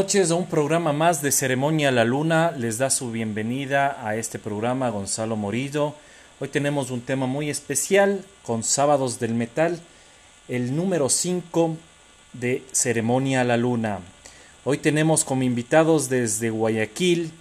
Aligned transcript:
Noches 0.00 0.30
a 0.30 0.34
un 0.34 0.46
programa 0.46 0.94
más 0.94 1.20
de 1.20 1.30
Ceremonia 1.30 1.90
a 1.90 1.92
la 1.92 2.06
Luna. 2.06 2.52
Les 2.52 2.78
da 2.78 2.88
su 2.88 3.12
bienvenida 3.12 3.98
a 4.02 4.16
este 4.16 4.38
programa 4.38 4.88
Gonzalo 4.88 5.36
Morillo. 5.36 5.94
Hoy 6.40 6.48
tenemos 6.48 6.90
un 6.90 7.02
tema 7.02 7.26
muy 7.26 7.50
especial 7.50 8.24
con 8.42 8.62
Sábados 8.62 9.20
del 9.20 9.34
Metal, 9.34 9.78
el 10.48 10.74
número 10.74 11.10
5 11.10 11.76
de 12.32 12.62
Ceremonia 12.72 13.42
a 13.42 13.44
la 13.44 13.58
Luna. 13.58 13.98
Hoy 14.64 14.78
tenemos 14.78 15.22
como 15.22 15.42
invitados 15.42 16.08
desde 16.08 16.48
Guayaquil 16.48 17.32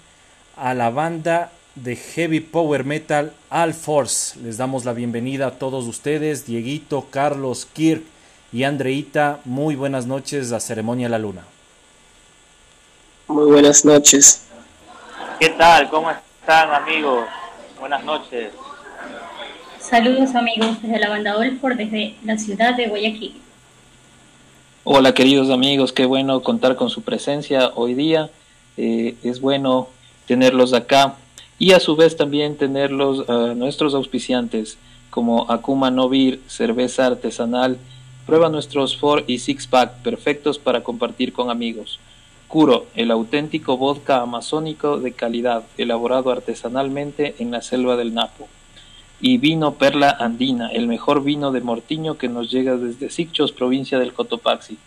a 0.58 0.74
la 0.74 0.90
banda 0.90 1.54
de 1.76 1.96
heavy 1.96 2.42
power 2.42 2.84
metal 2.84 3.32
All 3.50 3.74
Force. 3.74 4.38
Les 4.42 4.58
damos 4.58 4.84
la 4.84 4.92
bienvenida 4.92 5.48
a 5.48 5.60
todos 5.60 5.88
ustedes, 5.88 6.46
Dieguito, 6.46 7.08
Carlos, 7.10 7.66
Kirk 7.72 8.04
y 8.52 8.64
Andreita. 8.64 9.40
Muy 9.46 9.76
buenas 9.76 10.08
noches 10.08 10.52
a 10.52 10.60
Ceremonia 10.60 11.08
a 11.08 11.12
la 11.12 11.20
Luna. 11.20 11.59
Muy 13.30 13.46
buenas 13.46 13.86
noches. 13.86 14.42
¿Qué 15.40 15.50
tal? 15.50 15.88
¿Cómo 15.92 16.10
están 16.10 16.74
amigos? 16.74 17.28
Buenas 17.80 18.04
noches. 18.04 18.52
Saludos 19.80 20.34
amigos 20.34 20.82
desde 20.82 20.98
la 20.98 21.10
banda 21.10 21.38
Olford, 21.38 21.78
desde 21.78 22.16
la 22.26 22.40
ciudad 22.40 22.74
de 22.74 22.88
Guayaquil. 22.88 23.40
Hola 24.84 25.14
queridos 25.14 25.52
amigos, 25.52 25.94
qué 25.94 26.08
bueno 26.08 26.42
contar 26.42 26.76
con 26.76 26.90
su 26.90 27.04
presencia 27.04 27.72
hoy 27.76 27.94
día. 27.94 28.32
Eh, 28.78 29.14
es 29.22 29.40
bueno 29.40 29.90
tenerlos 30.26 30.74
acá 30.74 31.14
y 31.60 31.74
a 31.74 31.80
su 31.80 31.96
vez 31.96 32.18
también 32.18 32.58
tenerlos 32.58 33.30
a 33.30 33.54
nuestros 33.54 33.94
auspiciantes 33.94 34.80
como 35.12 35.52
Akuma 35.52 35.92
Novir, 35.92 36.42
cerveza 36.48 37.06
artesanal. 37.06 37.78
Prueba 38.26 38.50
nuestros 38.50 38.98
4 39.00 39.26
y 39.28 39.38
6 39.38 39.68
pack 39.68 40.02
perfectos 40.02 40.58
para 40.58 40.82
compartir 40.82 41.32
con 41.32 41.52
amigos. 41.52 42.00
Curo, 42.50 42.88
el 42.96 43.12
auténtico 43.12 43.78
vodka 43.78 44.22
amazónico 44.22 44.98
de 44.98 45.12
calidad, 45.12 45.66
elaborado 45.78 46.32
artesanalmente 46.32 47.36
en 47.38 47.52
la 47.52 47.62
selva 47.62 47.96
del 47.96 48.16
Napo. 48.16 48.48
Y 49.22 49.38
vino 49.38 49.76
Perla 49.76 50.18
Andina, 50.20 50.70
el 50.70 50.88
mejor 50.88 51.24
vino 51.24 51.52
de 51.52 51.62
Mortiño 51.62 52.18
que 52.18 52.28
nos 52.28 52.50
llega 52.50 52.76
desde 52.76 53.12
Sicchos, 53.12 53.52
provincia 53.52 54.00
del 54.00 54.14
Cotopaxi. 54.14 54.80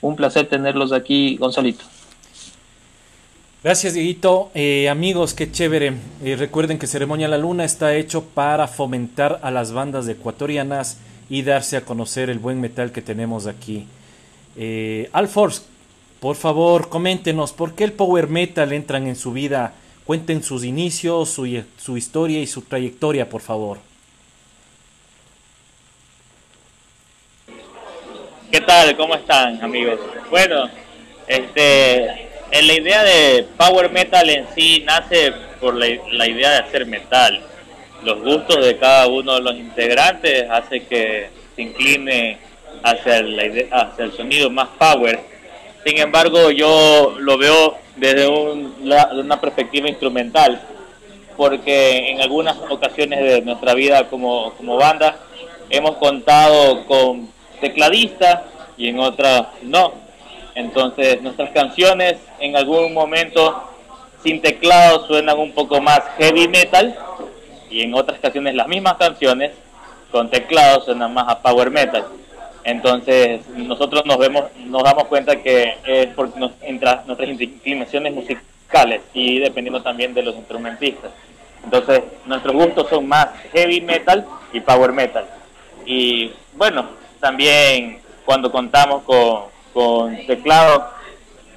Un 0.00 0.16
placer 0.16 0.48
tenerlos 0.48 0.92
aquí, 0.92 1.36
Gonzalito. 1.36 1.84
Gracias, 3.62 3.92
Dieguito. 3.92 4.50
Eh, 4.54 4.88
amigos, 4.88 5.34
qué 5.34 5.52
chévere. 5.52 5.92
Eh, 6.24 6.36
recuerden 6.36 6.78
que 6.78 6.86
Ceremonia 6.86 7.28
la 7.28 7.36
Luna 7.36 7.66
está 7.66 7.94
hecho 7.94 8.24
para 8.24 8.66
fomentar 8.66 9.40
a 9.42 9.50
las 9.50 9.72
bandas 9.72 10.08
ecuatorianas 10.08 10.96
y 11.28 11.42
darse 11.42 11.76
a 11.76 11.84
conocer 11.84 12.30
el 12.30 12.38
buen 12.38 12.62
metal 12.62 12.92
que 12.92 13.02
tenemos 13.02 13.46
aquí. 13.46 13.86
Eh, 14.56 15.10
Alforce, 15.12 15.64
por 16.20 16.36
favor, 16.36 16.90
coméntenos 16.90 17.52
por 17.52 17.74
qué 17.74 17.84
el 17.84 17.92
power 17.92 18.28
metal 18.28 18.72
entran 18.72 19.06
en 19.06 19.16
su 19.16 19.32
vida. 19.32 19.72
Cuenten 20.04 20.42
sus 20.42 20.64
inicios, 20.64 21.30
su, 21.30 21.62
su 21.78 21.96
historia 21.96 22.40
y 22.40 22.46
su 22.46 22.62
trayectoria, 22.62 23.28
por 23.28 23.40
favor. 23.40 23.78
¿Qué 28.50 28.60
tal? 28.60 28.96
¿Cómo 28.96 29.14
están, 29.14 29.62
amigos? 29.62 29.98
Bueno, 30.28 30.68
este, 31.26 32.28
la 32.50 32.72
idea 32.72 33.02
de 33.02 33.46
power 33.56 33.90
metal 33.90 34.28
en 34.28 34.46
sí 34.54 34.82
nace 34.84 35.32
por 35.58 35.74
la, 35.74 35.86
la, 36.10 36.28
idea 36.28 36.50
de 36.50 36.58
hacer 36.58 36.84
metal. 36.84 37.40
Los 38.02 38.20
gustos 38.20 38.66
de 38.66 38.76
cada 38.76 39.06
uno 39.06 39.34
de 39.34 39.40
los 39.40 39.54
integrantes 39.54 40.50
hace 40.50 40.84
que 40.84 41.30
se 41.56 41.62
incline 41.62 42.38
hacia, 42.82 43.20
idea, 43.20 43.68
hacia 43.70 44.04
el 44.04 44.12
sonido 44.12 44.50
más 44.50 44.68
power 44.78 45.29
sin 45.84 45.98
embargo, 45.98 46.50
yo 46.50 47.16
lo 47.18 47.38
veo 47.38 47.76
desde 47.96 48.28
una 48.28 49.40
perspectiva 49.40 49.88
instrumental, 49.88 50.60
porque 51.36 52.10
en 52.10 52.20
algunas 52.20 52.56
ocasiones 52.68 53.20
de 53.20 53.42
nuestra 53.42 53.74
vida 53.74 54.08
como, 54.08 54.52
banda 54.76 55.16
hemos 55.70 55.96
contado 55.96 56.84
con 56.86 57.28
tecladistas 57.60 58.42
y 58.76 58.88
en 58.88 58.98
otras 58.98 59.46
no. 59.62 59.92
Entonces 60.54 61.22
nuestras 61.22 61.50
canciones 61.50 62.16
en 62.40 62.56
algún 62.56 62.92
momento 62.92 63.62
sin 64.22 64.42
teclado 64.42 65.06
suenan 65.06 65.38
un 65.38 65.52
poco 65.52 65.80
más 65.80 66.00
heavy 66.18 66.48
metal 66.48 66.94
y 67.70 67.82
en 67.82 67.94
otras 67.94 68.18
canciones 68.18 68.54
las 68.54 68.68
mismas 68.68 68.96
canciones 68.96 69.52
con 70.10 70.28
teclado 70.28 70.82
suenan 70.84 71.14
más 71.14 71.28
a 71.28 71.40
power 71.40 71.70
metal. 71.70 72.04
Entonces 72.64 73.48
nosotros 73.50 74.04
nos 74.06 74.18
vemos, 74.18 74.44
nos 74.66 74.82
damos 74.82 75.04
cuenta 75.04 75.36
que 75.36 75.76
es 75.84 76.06
por 76.08 76.36
nos, 76.36 76.52
nuestras 76.60 77.28
inclinaciones 77.40 78.14
musicales 78.14 79.02
y 79.14 79.38
dependiendo 79.38 79.82
también 79.82 80.14
de 80.14 80.22
los 80.22 80.34
instrumentistas. 80.36 81.10
Entonces 81.64 82.02
nuestros 82.26 82.54
gustos 82.54 82.88
son 82.88 83.08
más 83.08 83.28
heavy 83.52 83.80
metal 83.80 84.26
y 84.52 84.60
power 84.60 84.92
metal. 84.92 85.24
Y 85.86 86.32
bueno, 86.54 86.86
también 87.18 88.00
cuando 88.24 88.52
contamos 88.52 89.02
con, 89.02 89.44
con 89.72 90.26
teclado 90.26 90.90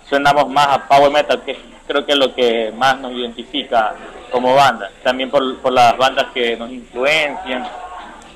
sonamos 0.09 0.49
más 0.49 0.67
a 0.67 0.87
power 0.87 1.11
metal, 1.11 1.41
que 1.43 1.57
creo 1.87 2.05
que 2.05 2.11
es 2.13 2.17
lo 2.17 2.33
que 2.33 2.71
más 2.75 2.99
nos 2.99 3.11
identifica 3.13 3.95
como 4.31 4.55
banda. 4.55 4.89
También 5.03 5.29
por, 5.29 5.57
por 5.59 5.73
las 5.73 5.97
bandas 5.97 6.27
que 6.33 6.55
nos 6.57 6.71
influencian. 6.71 7.67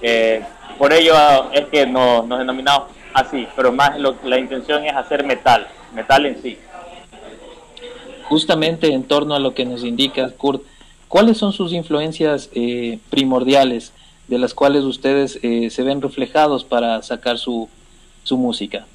Eh, 0.01 0.43
por 0.77 0.93
ello 0.93 1.13
es 1.53 1.65
que 1.67 1.85
nos, 1.85 2.27
denominamos 2.29 2.89
así, 3.13 3.47
pero 3.55 3.71
más 3.71 3.99
lo, 3.99 4.15
la 4.23 4.37
intención 4.37 4.85
es 4.85 4.95
hacer 4.95 5.23
metal, 5.23 5.67
metal 5.93 6.25
en 6.25 6.41
sí. 6.41 6.57
Justamente 8.23 8.93
en 8.93 9.03
torno 9.03 9.35
a 9.35 9.39
lo 9.39 9.53
que 9.53 9.65
nos 9.65 9.83
indica 9.83 10.29
Kurt, 10.31 10.63
¿cuáles 11.07 11.37
son 11.37 11.53
sus 11.53 11.73
influencias 11.73 12.49
eh, 12.53 12.99
primordiales 13.09 13.93
de 14.27 14.37
las 14.37 14.53
cuales 14.53 14.83
ustedes 14.83 15.39
eh, 15.41 15.69
se 15.69 15.83
ven 15.83 16.01
reflejados 16.01 16.63
para 16.63 17.01
sacar 17.01 17.37
su, 17.37 17.69
su 18.23 18.37
música? 18.37 18.85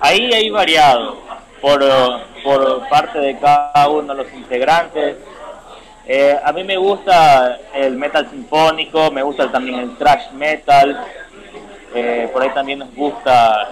Ahí 0.00 0.32
hay 0.32 0.50
variado 0.50 1.16
por, 1.60 1.84
por 2.44 2.88
parte 2.88 3.18
de 3.18 3.38
cada 3.38 3.88
uno 3.88 4.14
de 4.14 4.24
los 4.24 4.32
integrantes 4.34 5.16
eh, 6.08 6.38
a 6.42 6.52
mí 6.52 6.62
me 6.62 6.76
gusta 6.76 7.58
el 7.74 7.96
metal 7.96 8.30
sinfónico, 8.30 9.10
me 9.10 9.24
gusta 9.24 9.50
también 9.50 9.80
el 9.80 9.96
thrash 9.96 10.30
metal, 10.34 11.04
eh, 11.94 12.30
por 12.32 12.42
ahí 12.42 12.50
también 12.50 12.78
nos 12.78 12.94
gusta 12.94 13.68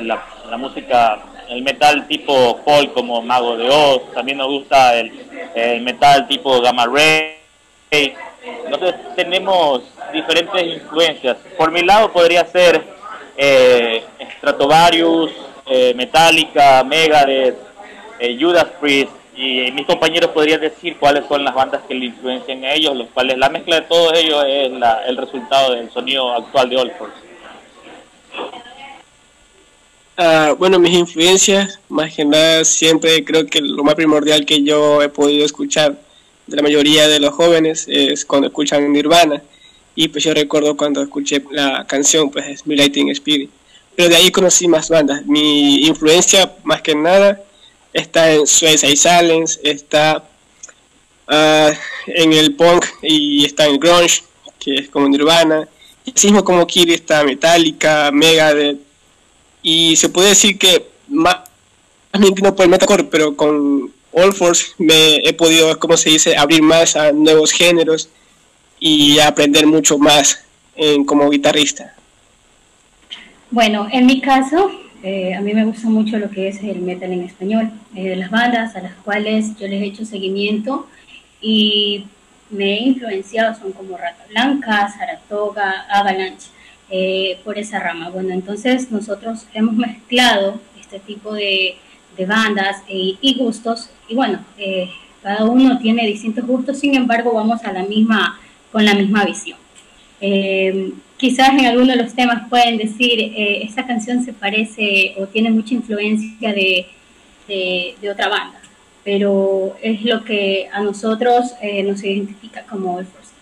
la, 0.00 0.56
música, 0.56 1.18
el 1.50 1.62
metal 1.62 2.06
tipo 2.08 2.58
folk 2.64 2.94
como 2.94 3.20
Mago 3.20 3.58
de 3.58 3.68
Oz, 3.68 4.10
también 4.14 4.38
nos 4.38 4.46
gusta 4.46 4.98
el, 4.98 5.12
metal 5.82 6.26
tipo 6.28 6.62
Gamma 6.62 6.86
Ray. 6.86 7.36
Entonces 8.64 8.94
tenemos 9.14 9.82
diferentes 10.14 10.62
influencias. 10.62 11.36
Por 11.58 11.70
mi 11.70 11.82
lado 11.82 12.10
podría 12.10 12.46
ser 12.46 12.82
eh, 13.36 14.02
Stratovarius, 14.38 15.30
eh, 15.66 15.92
Metallica, 15.94 16.82
Megadeth, 16.84 17.58
Judas 18.38 18.66
Priest, 18.80 19.12
y 19.34 19.70
mis 19.72 19.86
compañeros 19.86 20.30
podrían 20.30 20.60
decir 20.60 20.96
cuáles 20.98 21.26
son 21.26 21.44
las 21.44 21.54
bandas 21.54 21.82
que 21.88 21.94
le 21.94 22.06
influencian 22.06 22.64
a 22.64 22.74
ellos, 22.74 22.96
los 22.96 23.08
cuales 23.08 23.38
la 23.38 23.48
mezcla 23.48 23.76
de 23.76 23.86
todos 23.86 24.12
ellos 24.14 24.44
es 24.46 24.70
el 25.06 25.16
resultado 25.16 25.74
del 25.74 25.90
sonido 25.90 26.32
actual 26.32 26.68
de 26.68 26.76
Old 26.76 26.92
uh, 30.18 30.54
bueno, 30.56 30.78
mis 30.78 30.92
influencias, 30.92 31.80
más 31.88 32.14
que 32.14 32.24
nada, 32.24 32.64
siempre 32.64 33.24
creo 33.24 33.46
que 33.46 33.60
lo 33.60 33.82
más 33.82 33.94
primordial 33.94 34.44
que 34.44 34.62
yo 34.62 35.02
he 35.02 35.08
podido 35.08 35.46
escuchar 35.46 35.98
de 36.46 36.56
la 36.56 36.62
mayoría 36.62 37.08
de 37.08 37.20
los 37.20 37.32
jóvenes 37.32 37.86
es 37.88 38.24
cuando 38.24 38.48
escuchan 38.48 38.92
Nirvana. 38.92 39.42
Y 39.94 40.08
pues 40.08 40.24
yo 40.24 40.32
recuerdo 40.32 40.76
cuando 40.76 41.02
escuché 41.02 41.42
la 41.50 41.86
canción, 41.86 42.30
pues 42.30 42.46
es 42.46 42.66
My 42.66 42.76
Lighting 42.76 43.10
Spirit. 43.10 43.50
Pero 43.94 44.08
de 44.08 44.16
ahí 44.16 44.30
conocí 44.30 44.66
más 44.66 44.88
bandas. 44.88 45.24
Mi 45.26 45.86
influencia, 45.86 46.54
más 46.64 46.80
que 46.80 46.94
nada, 46.94 47.42
está 47.92 48.32
en 48.32 48.46
Suicide 48.46 48.96
Silence, 48.96 49.60
está 49.62 50.24
uh, 51.28 51.72
en 52.06 52.32
el 52.32 52.54
punk 52.54 52.86
y 53.02 53.44
está 53.44 53.66
en 53.66 53.78
grunge, 53.78 54.22
que 54.58 54.74
es 54.76 54.88
como 54.88 55.08
Nirvana, 55.08 55.68
y 56.04 56.12
así 56.14 56.28
mismo 56.28 56.44
como 56.44 56.66
Kiri 56.66 56.94
está 56.94 57.24
Metallica, 57.24 58.10
Megadeth, 58.12 58.78
y 59.62 59.96
se 59.96 60.08
puede 60.08 60.30
decir 60.30 60.58
que 60.58 60.86
más, 61.08 61.36
más 62.12 62.20
me 62.20 62.52
por 62.52 62.64
el 62.64 62.70
metalcore, 62.70 63.04
pero 63.04 63.36
con 63.36 63.92
All 64.12 64.32
Force 64.32 64.72
me 64.78 65.16
he 65.16 65.32
podido, 65.32 65.78
como 65.78 65.96
se 65.96 66.10
dice, 66.10 66.36
abrir 66.36 66.62
más 66.62 66.96
a 66.96 67.12
nuevos 67.12 67.52
géneros 67.52 68.08
y 68.78 69.18
aprender 69.20 69.66
mucho 69.66 69.98
más 69.98 70.44
en, 70.74 71.04
como 71.04 71.30
guitarrista. 71.30 71.94
Bueno, 73.50 73.86
en 73.92 74.06
mi 74.06 74.20
caso, 74.20 74.70
eh, 75.02 75.34
a 75.34 75.40
mí 75.40 75.52
me 75.52 75.64
gusta 75.64 75.88
mucho 75.88 76.16
lo 76.18 76.30
que 76.30 76.46
es 76.46 76.62
el 76.62 76.80
metal 76.80 77.12
en 77.12 77.22
español, 77.22 77.70
eh, 77.96 78.14
las 78.14 78.30
bandas 78.30 78.76
a 78.76 78.82
las 78.82 78.94
cuales 78.96 79.56
yo 79.58 79.66
les 79.66 79.82
he 79.82 79.86
hecho 79.86 80.04
seguimiento 80.04 80.86
y 81.40 82.04
me 82.50 82.74
he 82.74 82.82
influenciado 82.82 83.54
son 83.58 83.72
como 83.72 83.96
Rata 83.96 84.24
Blanca, 84.28 84.88
Saratoga, 84.96 85.86
Avalanche. 85.90 86.48
eh, 86.94 87.38
por 87.42 87.56
esa 87.58 87.78
rama. 87.78 88.10
Bueno, 88.10 88.34
entonces 88.34 88.90
nosotros 88.90 89.46
hemos 89.54 89.74
mezclado 89.74 90.60
este 90.78 90.98
tipo 90.98 91.32
de, 91.32 91.76
bandas 92.28 92.82
y 92.88 93.34
gustos 93.38 93.88
y 94.06 94.14
bueno, 94.14 94.40
cada 95.22 95.46
uno 95.46 95.78
tiene 95.78 96.06
distintos 96.06 96.46
gustos, 96.46 96.78
sin 96.78 96.94
embargo 96.94 97.32
vamos 97.32 97.64
a 97.64 97.72
la 97.72 97.84
misma, 97.84 98.38
con 98.70 98.84
la 98.84 98.92
misma 98.92 99.24
visión. 99.24 99.58
Quizás 101.22 101.50
en 101.50 101.64
alguno 101.64 101.92
de 101.92 102.02
los 102.02 102.14
temas 102.14 102.48
pueden 102.50 102.76
decir, 102.76 103.32
esta 103.36 103.86
canción 103.86 104.24
se 104.24 104.32
parece 104.34 105.14
o 105.16 105.26
tiene 105.26 105.50
mucha 105.50 105.72
influencia 105.74 106.52
de, 106.52 106.86
de 107.48 108.10
otra 108.10 108.28
banda 108.28 108.62
pero 109.04 109.76
es 109.82 110.02
lo 110.04 110.24
que 110.24 110.68
a 110.72 110.80
nosotros 110.80 111.52
eh, 111.60 111.82
nos 111.82 112.02
identifica 112.04 112.64
como 112.64 113.00
el 113.00 113.06
Force. 113.06 113.32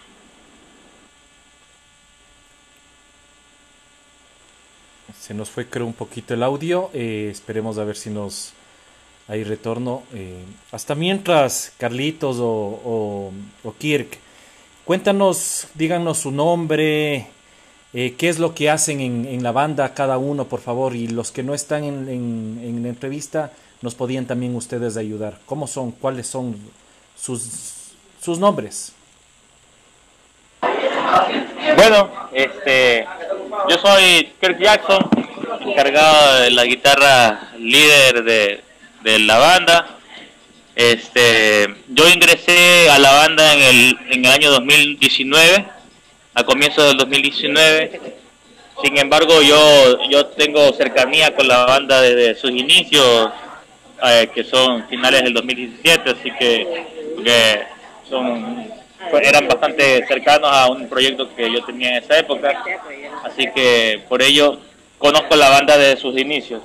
Se 5.18 5.34
nos 5.34 5.50
fue 5.50 5.66
creo 5.66 5.86
un 5.86 5.92
poquito 5.92 6.34
el 6.34 6.42
audio, 6.42 6.90
eh, 6.94 7.28
esperemos 7.30 7.78
a 7.78 7.84
ver 7.84 7.96
si 7.96 8.10
nos 8.10 8.52
hay 9.28 9.44
retorno. 9.44 10.02
Eh, 10.14 10.42
hasta 10.72 10.94
mientras, 10.94 11.72
Carlitos 11.76 12.38
o, 12.40 13.30
Kirk, 13.78 14.18
cuéntanos, 14.84 15.68
díganos 15.74 16.18
su 16.18 16.30
nombre, 16.30 17.26
qué 17.92 18.28
es 18.28 18.38
lo 18.38 18.54
que 18.54 18.70
hacen 18.70 19.00
en, 19.00 19.42
la 19.42 19.52
banda 19.52 19.94
cada 19.94 20.18
uno, 20.18 20.44
por 20.44 20.60
favor, 20.60 20.94
y 20.94 21.08
los 21.08 21.32
que 21.32 21.42
no 21.42 21.54
están 21.54 21.84
en, 21.84 22.08
en 22.08 22.82
la 22.82 22.88
entrevista, 22.88 23.52
nos 23.82 23.94
podían 23.94 24.26
también 24.26 24.54
ustedes 24.54 24.96
ayudar. 24.96 25.38
¿Cómo 25.46 25.66
son? 25.66 25.90
¿Cuáles 25.92 26.26
son 26.26 26.56
sus, 27.16 27.92
sus 28.22 28.38
nombres? 28.38 28.92
Bueno, 31.76 32.10
este, 32.32 33.06
yo 33.68 33.78
soy 33.78 34.32
Kirk 34.40 34.58
Jackson, 34.58 35.08
encargado 35.60 36.40
de 36.40 36.50
la 36.50 36.64
guitarra 36.64 37.52
líder 37.58 38.22
de, 38.24 38.60
de 39.02 39.18
la 39.20 39.38
banda. 39.38 39.98
Este, 40.76 41.74
yo 41.88 42.08
ingresé 42.08 42.88
a 42.90 42.98
la 42.98 43.12
banda 43.12 43.54
en 43.54 43.62
el, 43.62 43.98
en 44.10 44.24
el 44.24 44.30
año 44.30 44.50
2019, 44.50 45.66
a 46.34 46.44
comienzos 46.44 46.88
del 46.88 46.96
2019. 46.98 48.00
Sin 48.82 48.98
embargo, 48.98 49.42
yo, 49.42 50.08
yo 50.08 50.26
tengo 50.26 50.72
cercanía 50.72 51.34
con 51.34 51.46
la 51.46 51.64
banda 51.66 52.00
desde 52.00 52.34
sus 52.34 52.50
inicios, 52.50 53.30
eh, 54.06 54.30
que 54.34 54.44
son 54.44 54.88
finales 54.88 55.22
del 55.22 55.34
2017, 55.34 56.10
así 56.10 56.30
que, 56.38 57.66
son 58.08 58.70
eran 59.22 59.48
bastante 59.48 60.06
cercanos 60.06 60.50
a 60.52 60.68
un 60.68 60.88
proyecto 60.88 61.34
que 61.34 61.50
yo 61.50 61.64
tenía 61.64 61.90
en 61.90 62.04
esa 62.04 62.18
época, 62.18 62.62
así 63.24 63.48
que 63.54 64.02
por 64.08 64.22
ello 64.22 64.58
conozco 64.98 65.34
la 65.36 65.48
banda 65.48 65.76
desde 65.76 66.00
sus 66.00 66.16
inicios. 66.18 66.62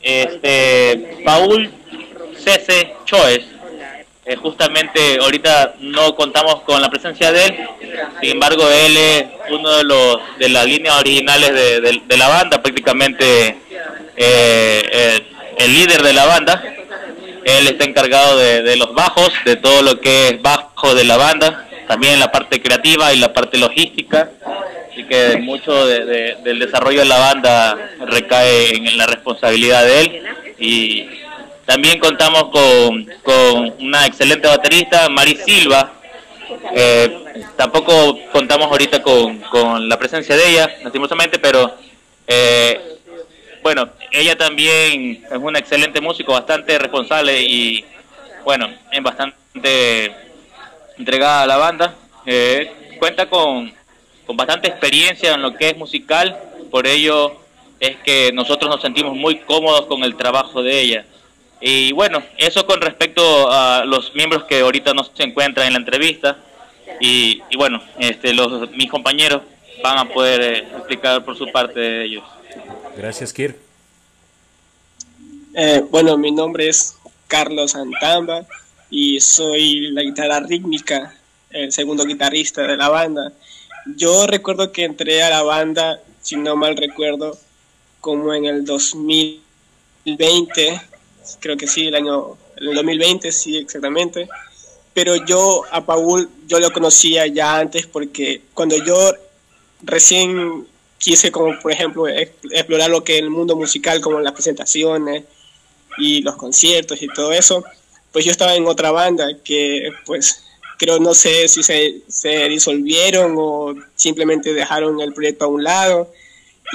Este 0.00 1.20
Paul 1.24 1.70
Cese 2.36 2.94
Choes, 3.04 3.44
eh, 4.28 4.36
justamente 4.36 5.18
ahorita 5.22 5.76
no 5.80 6.14
contamos 6.14 6.60
con 6.60 6.82
la 6.82 6.90
presencia 6.90 7.32
de 7.32 7.46
él, 7.46 7.68
sin 8.20 8.32
embargo 8.32 8.62
él 8.68 8.94
es 8.94 9.24
uno 9.48 9.70
de 9.78 9.84
los 9.84 10.18
de 10.38 10.50
las 10.50 10.66
líneas 10.66 11.00
originales 11.00 11.54
de, 12.06 12.16
la 12.18 12.28
banda, 12.28 12.60
prácticamente 12.60 13.56
eh, 14.16 15.20
el 15.56 15.74
líder 15.74 16.02
de 16.02 16.12
la 16.12 16.26
banda. 16.26 16.62
Él 17.42 17.68
está 17.68 17.84
encargado 17.84 18.36
de, 18.36 18.76
los 18.76 18.92
bajos, 18.92 19.32
de 19.46 19.56
todo 19.56 19.80
lo 19.80 19.98
que 19.98 20.28
es 20.28 20.42
bajo 20.42 20.94
de 20.94 21.04
la 21.04 21.16
banda, 21.16 21.66
también 21.86 22.20
la 22.20 22.30
parte 22.30 22.60
creativa 22.60 23.14
y 23.14 23.18
la 23.18 23.32
parte 23.32 23.56
logística. 23.56 24.28
Así 24.92 25.04
que 25.04 25.38
mucho 25.38 25.86
del 25.86 26.58
desarrollo 26.58 26.98
de 26.98 27.06
la 27.06 27.18
banda 27.18 27.78
recae 28.00 28.74
en 28.76 28.98
la 28.98 29.06
responsabilidad 29.06 29.86
de 29.86 30.00
él. 30.00 30.22
Y 30.58 31.08
también 31.68 31.98
contamos 31.98 32.44
con, 32.44 33.74
una 33.78 34.06
excelente 34.06 34.48
baterista, 34.48 35.06
Mari 35.10 35.36
Silva. 35.36 35.92
Eh, 36.74 37.44
tampoco 37.58 38.18
contamos 38.32 38.68
ahorita 38.68 39.02
con, 39.02 39.38
con, 39.40 39.86
la 39.86 39.98
presencia 39.98 40.34
de 40.34 40.48
ella, 40.48 40.76
lastimosamente, 40.82 41.38
pero 41.38 41.74
eh, 42.26 42.96
bueno, 43.62 43.86
ella 44.10 44.34
también 44.38 45.26
es 45.30 45.38
una 45.38 45.58
excelente 45.58 46.00
músico, 46.00 46.32
bastante 46.32 46.78
responsable 46.78 47.38
y, 47.42 47.84
bueno, 48.44 48.70
es 48.90 49.02
bastante 49.02 50.10
entregada 50.96 51.42
a 51.42 51.46
la 51.46 51.58
banda. 51.58 51.94
Eh, 52.24 52.96
cuenta 52.98 53.28
con, 53.28 53.70
con 54.24 54.38
bastante 54.38 54.68
experiencia 54.68 55.34
en 55.34 55.42
lo 55.42 55.54
que 55.54 55.68
es 55.68 55.76
musical, 55.76 56.34
por 56.70 56.86
ello 56.86 57.36
es 57.78 57.96
que 57.98 58.32
nosotros 58.32 58.70
nos 58.70 58.80
sentimos 58.80 59.14
muy 59.14 59.40
cómodos 59.40 59.84
con 59.84 60.02
el 60.02 60.16
trabajo 60.16 60.62
de 60.62 60.80
ella. 60.80 61.04
Y 61.60 61.92
bueno, 61.92 62.22
eso 62.36 62.66
con 62.66 62.80
respecto 62.80 63.50
a 63.50 63.84
los 63.84 64.14
miembros 64.14 64.44
que 64.44 64.60
ahorita 64.60 64.94
no 64.94 65.04
se 65.04 65.22
encuentran 65.22 65.66
en 65.66 65.72
la 65.74 65.78
entrevista. 65.80 66.38
Y, 67.00 67.42
y 67.50 67.56
bueno, 67.56 67.82
este, 67.98 68.32
los, 68.32 68.70
mis 68.72 68.90
compañeros 68.90 69.42
van 69.82 69.98
a 69.98 70.08
poder 70.08 70.40
eh, 70.40 70.58
explicar 70.76 71.24
por 71.24 71.36
su 71.36 71.50
parte 71.50 71.80
de 71.80 72.04
ellos. 72.04 72.24
Gracias, 72.96 73.32
Kirk. 73.32 73.56
Eh, 75.54 75.82
bueno, 75.90 76.16
mi 76.16 76.30
nombre 76.30 76.68
es 76.68 76.96
Carlos 77.26 77.72
Santamba 77.72 78.46
y 78.90 79.20
soy 79.20 79.90
la 79.90 80.02
guitarra 80.02 80.40
rítmica, 80.40 81.14
el 81.50 81.72
segundo 81.72 82.04
guitarrista 82.04 82.62
de 82.62 82.76
la 82.76 82.88
banda. 82.88 83.32
Yo 83.96 84.26
recuerdo 84.26 84.72
que 84.72 84.84
entré 84.84 85.22
a 85.22 85.30
la 85.30 85.42
banda, 85.42 86.00
si 86.20 86.36
no 86.36 86.56
mal 86.56 86.76
recuerdo, 86.76 87.38
como 88.00 88.34
en 88.34 88.44
el 88.44 88.64
2020, 88.64 90.80
creo 91.40 91.56
que 91.56 91.66
sí, 91.66 91.88
el 91.88 91.94
año 91.94 92.36
el 92.56 92.74
2020, 92.74 93.32
sí, 93.32 93.56
exactamente. 93.56 94.28
Pero 94.94 95.16
yo 95.24 95.62
a 95.70 95.84
Paul, 95.84 96.28
yo 96.46 96.58
lo 96.58 96.72
conocía 96.72 97.26
ya 97.26 97.58
antes 97.58 97.86
porque 97.86 98.42
cuando 98.54 98.76
yo 98.76 99.12
recién 99.82 100.66
quise 100.98 101.30
como 101.30 101.58
por 101.60 101.72
ejemplo 101.72 102.08
explorar 102.08 102.90
lo 102.90 103.04
que 103.04 103.16
es 103.16 103.22
el 103.22 103.30
mundo 103.30 103.56
musical 103.56 104.00
como 104.00 104.20
las 104.20 104.32
presentaciones 104.32 105.24
y 105.96 106.22
los 106.22 106.36
conciertos 106.36 107.00
y 107.00 107.08
todo 107.08 107.32
eso 107.32 107.64
pues 108.12 108.24
yo 108.24 108.32
estaba 108.32 108.56
en 108.56 108.66
otra 108.66 108.90
banda 108.90 109.28
que 109.44 109.92
pues 110.04 110.42
creo 110.76 110.98
no 110.98 111.14
sé 111.14 111.48
si 111.48 111.62
se, 111.62 112.02
se 112.08 112.48
disolvieron 112.48 113.34
o 113.36 113.74
simplemente 113.94 114.52
dejaron 114.52 115.00
el 115.00 115.12
proyecto 115.12 115.44
a 115.44 115.48
un 115.48 115.62
lado 115.62 116.12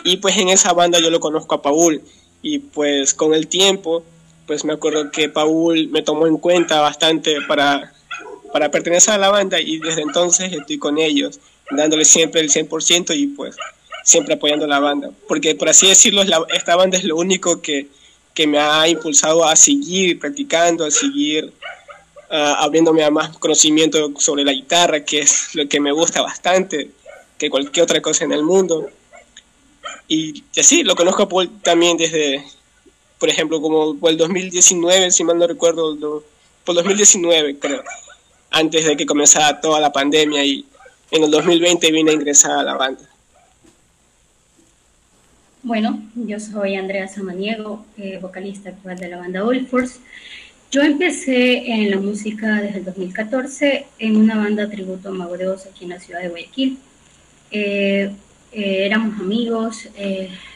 y 0.04 0.18
pues 0.18 0.38
en 0.38 0.50
esa 0.50 0.74
banda 0.74 1.00
yo 1.00 1.10
lo 1.10 1.20
conozco 1.20 1.56
a 1.56 1.62
Paul 1.62 2.02
y 2.42 2.60
pues 2.60 3.14
con 3.14 3.34
el 3.34 3.48
tiempo 3.48 4.04
pues 4.46 4.66
me 4.66 4.74
acuerdo 4.74 5.12
que 5.12 5.30
Paul 5.30 5.90
me 5.90 6.02
tomó 6.02 6.28
en 6.28 6.38
cuenta 6.38 6.82
bastante 6.82 7.42
para, 7.48 7.94
para 8.52 8.70
pertenecer 8.72 9.14
a 9.14 9.18
la 9.18 9.30
banda 9.30 9.60
y 9.60 9.80
desde 9.80 10.02
entonces 10.02 10.52
estoy 10.52 10.78
con 10.78 10.98
ellos 10.98 11.40
dándole 11.72 12.06
siempre 12.06 12.42
el 12.42 12.50
100% 12.50 13.16
y 13.16 13.28
pues 13.28 13.56
siempre 14.04 14.36
apoyando 14.36 14.68
la 14.68 14.80
banda. 14.80 15.12
Porque 15.28 15.56
por 15.56 15.70
así 15.70 15.88
decirlo, 15.88 16.24
esta 16.54 16.76
banda 16.76 16.98
es 16.98 17.04
lo 17.04 17.18
único 17.18 17.62
que, 17.62 17.88
me 18.48 18.58
ha 18.58 18.88
impulsado 18.88 19.46
a 19.46 19.56
seguir 19.56 20.20
practicando, 20.20 20.86
a 20.86 20.92
seguir 20.92 21.54
uh, 22.32 22.36
abriéndome 22.58 23.04
a 23.04 23.12
más 23.12 23.38
conocimiento 23.38 24.12
sobre 24.18 24.44
la 24.44 24.52
guitarra, 24.52 25.06
que 25.06 25.20
es 25.20 25.54
lo 25.54 25.68
que 25.68 25.80
me 25.80 25.92
gusta 25.92 26.22
bastante, 26.22 26.90
que 27.38 27.50
cualquier 27.50 27.84
otra 27.84 28.02
cosa 28.02 28.26
en 28.26 28.34
el 28.34 28.44
mundo. 28.44 28.90
Y, 30.08 30.44
así, 30.58 30.84
lo 30.84 30.96
conozco 30.96 31.28
también 31.62 31.96
desde, 31.96 32.44
por 33.24 33.30
ejemplo, 33.30 33.62
como 33.62 33.96
por 33.96 34.12
el 34.12 34.18
2019, 34.18 35.10
si 35.10 35.24
mal 35.24 35.38
no 35.38 35.48
recuerdo, 35.48 35.98
por 36.66 36.76
2019 36.76 37.58
creo, 37.58 37.82
antes 38.52 38.84
de 38.84 38.98
que 38.98 39.06
comenzara 39.06 39.62
toda 39.62 39.80
la 39.80 39.94
pandemia 39.94 40.44
y 40.44 40.66
en 41.10 41.24
el 41.24 41.32
2020 41.32 41.90
vine 41.94 42.12
a 42.12 42.16
ingresar 42.16 42.52
a 42.52 42.64
la 42.64 42.74
banda. 42.74 43.10
Bueno, 45.62 46.04
yo 46.16 46.38
soy 46.38 46.76
Andrea 46.76 47.08
Samaniego, 47.08 47.86
eh, 47.98 48.20
vocalista 48.22 48.72
actual 48.72 48.98
de 48.98 49.08
la 49.08 49.20
banda 49.20 49.46
Old 49.46 49.70
Force. 49.70 50.02
Yo 50.70 50.82
empecé 50.82 51.66
en 51.72 51.92
la 51.92 52.00
música 52.00 52.60
desde 52.62 52.80
el 52.80 52.84
2014 52.84 53.88
en 54.00 54.18
una 54.18 54.36
banda 54.36 54.70
tributo 54.70 55.08
a 55.08 55.12
Mago 55.14 55.38
de 55.38 55.48
Oz 55.48 55.66
aquí 55.66 55.86
en 55.86 55.92
la 55.92 56.02
ciudad 56.02 56.20
de 56.20 56.28
Guayaquil. 56.28 56.78
Eh, 57.52 58.12
eh, 58.54 58.86
éramos 58.86 59.20
amigos, 59.20 59.90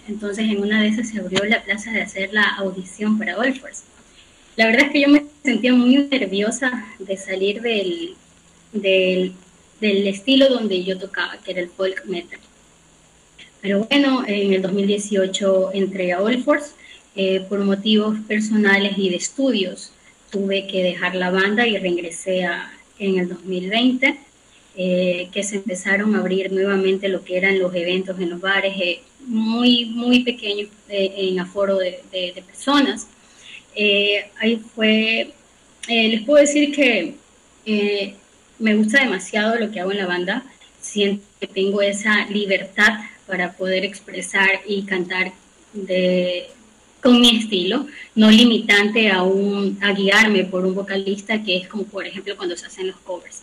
entonces 0.07 0.45
en 0.45 0.61
una 0.61 0.81
de 0.81 0.89
esas 0.89 1.09
se 1.09 1.19
abrió 1.19 1.43
la 1.45 1.63
plaza 1.63 1.91
de 1.91 2.01
hacer 2.01 2.31
la 2.31 2.55
audición 2.57 3.17
para 3.17 3.37
Old 3.37 3.59
Force. 3.59 3.83
La 4.55 4.65
verdad 4.65 4.85
es 4.85 4.91
que 4.91 5.01
yo 5.01 5.09
me 5.09 5.25
sentía 5.43 5.73
muy 5.73 5.97
nerviosa 5.97 6.85
de 6.99 7.17
salir 7.17 7.61
del, 7.61 8.15
del, 8.71 9.33
del 9.79 10.07
estilo 10.07 10.49
donde 10.49 10.83
yo 10.83 10.97
tocaba, 10.97 11.37
que 11.43 11.51
era 11.51 11.61
el 11.61 11.69
folk 11.69 12.05
metal. 12.05 12.39
Pero 13.61 13.85
bueno, 13.85 14.23
en 14.25 14.53
el 14.53 14.61
2018 14.61 15.71
entré 15.73 16.13
a 16.13 16.21
All 16.21 16.43
Force 16.43 16.71
eh, 17.15 17.41
por 17.49 17.59
motivos 17.59 18.17
personales 18.27 18.97
y 18.97 19.09
de 19.09 19.15
estudios. 19.15 19.91
Tuve 20.31 20.67
que 20.67 20.83
dejar 20.83 21.15
la 21.15 21.31
banda 21.31 21.67
y 21.67 21.77
reingresé 21.77 22.45
a, 22.45 22.71
en 22.99 23.17
el 23.17 23.29
2020. 23.29 24.17
Eh, 24.79 25.29
que 25.31 25.41
se 25.41 25.55
empezaron 25.55 26.15
a 26.15 26.19
abrir 26.19 26.51
nuevamente 26.51 27.09
lo 27.09 27.23
que 27.23 27.35
eran 27.35 27.57
los 27.57 27.73
eventos 27.73 28.19
en 28.19 28.29
los 28.29 28.39
bares, 28.39 28.75
eh, 28.79 29.01
muy, 29.25 29.85
muy 29.85 30.23
pequeños 30.23 30.69
eh, 30.87 31.13
en 31.17 31.39
aforo 31.39 31.79
de, 31.79 32.43
personas. 32.45 33.07
ahí 34.39 34.61
fue, 34.75 35.31
les 35.87 36.21
puedo 36.21 36.39
decir 36.39 36.71
que 36.75 37.15
me 38.59 38.75
gusta 38.75 39.01
demasiado 39.01 39.55
lo 39.57 39.71
que 39.71 39.79
hago 39.79 39.91
en 39.91 39.97
la 39.97 40.05
banda, 40.05 40.43
siento 40.79 41.25
que 41.39 41.47
tengo 41.47 41.81
esa 41.81 42.27
libertad 42.27 42.99
para 43.25 43.53
poder 43.53 43.83
expresar 43.83 44.61
y 44.67 44.83
cantar 44.83 45.33
de, 45.73 46.51
con 47.01 47.19
mi 47.19 47.37
estilo, 47.37 47.87
no 48.13 48.29
limitante 48.29 49.09
a, 49.09 49.23
un, 49.23 49.79
a 49.81 49.91
guiarme 49.93 50.43
por 50.43 50.65
un 50.67 50.75
vocalista 50.75 51.41
que 51.43 51.57
es 51.57 51.67
como 51.67 51.83
por 51.85 52.05
ejemplo 52.05 52.37
cuando 52.37 52.55
se 52.55 52.67
hacen 52.67 52.87
los 52.87 52.97
covers. 52.97 53.41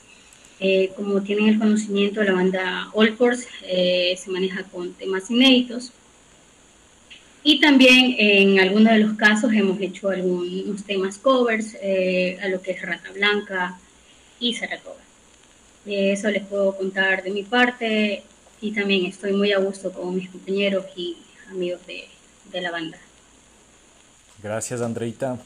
Eh, 0.61 0.93
como 0.95 1.21
tienen 1.23 1.49
el 1.49 1.59
conocimiento, 1.59 2.23
la 2.23 2.33
banda 2.33 2.91
All 2.95 3.17
Force 3.17 3.49
eh, 3.63 4.17
se 4.17 4.31
maneja 4.31 4.63
con 4.65 4.93
temas 4.95 5.31
inéditos. 5.31 5.93
Y 7.43 7.61
también 7.61 8.15
en 8.19 8.61
algunos 8.61 8.93
de 8.93 9.01
los 9.01 9.17
casos 9.19 9.53
hemos 9.53 9.79
hecho 9.81 10.09
algunos 10.09 10.83
temas 10.85 11.19
covers 11.19 11.77
eh, 11.83 12.39
a 12.43 12.49
lo 12.49 12.63
que 12.63 12.71
es 12.71 12.81
Rata 12.81 13.13
Blanca 13.13 13.79
y 14.41 14.55
Saratoga. 14.55 15.03
eso 15.85 16.31
les 16.31 16.43
puedo 16.47 16.75
contar 16.77 17.23
de 17.23 17.31
mi 17.31 17.43
parte 17.43 18.23
y 18.63 18.73
también 18.73 19.05
estoy 19.05 19.33
muy 19.35 19.53
a 19.53 19.59
gusto 19.59 19.93
con 19.93 20.15
mis 20.15 20.31
compañeros 20.31 20.87
y 20.97 21.19
amigos 21.51 21.87
de, 21.87 22.05
de 22.51 22.61
la 22.63 22.71
banda. 22.71 22.97
Gracias, 24.43 24.81
Andreita. 24.81 25.39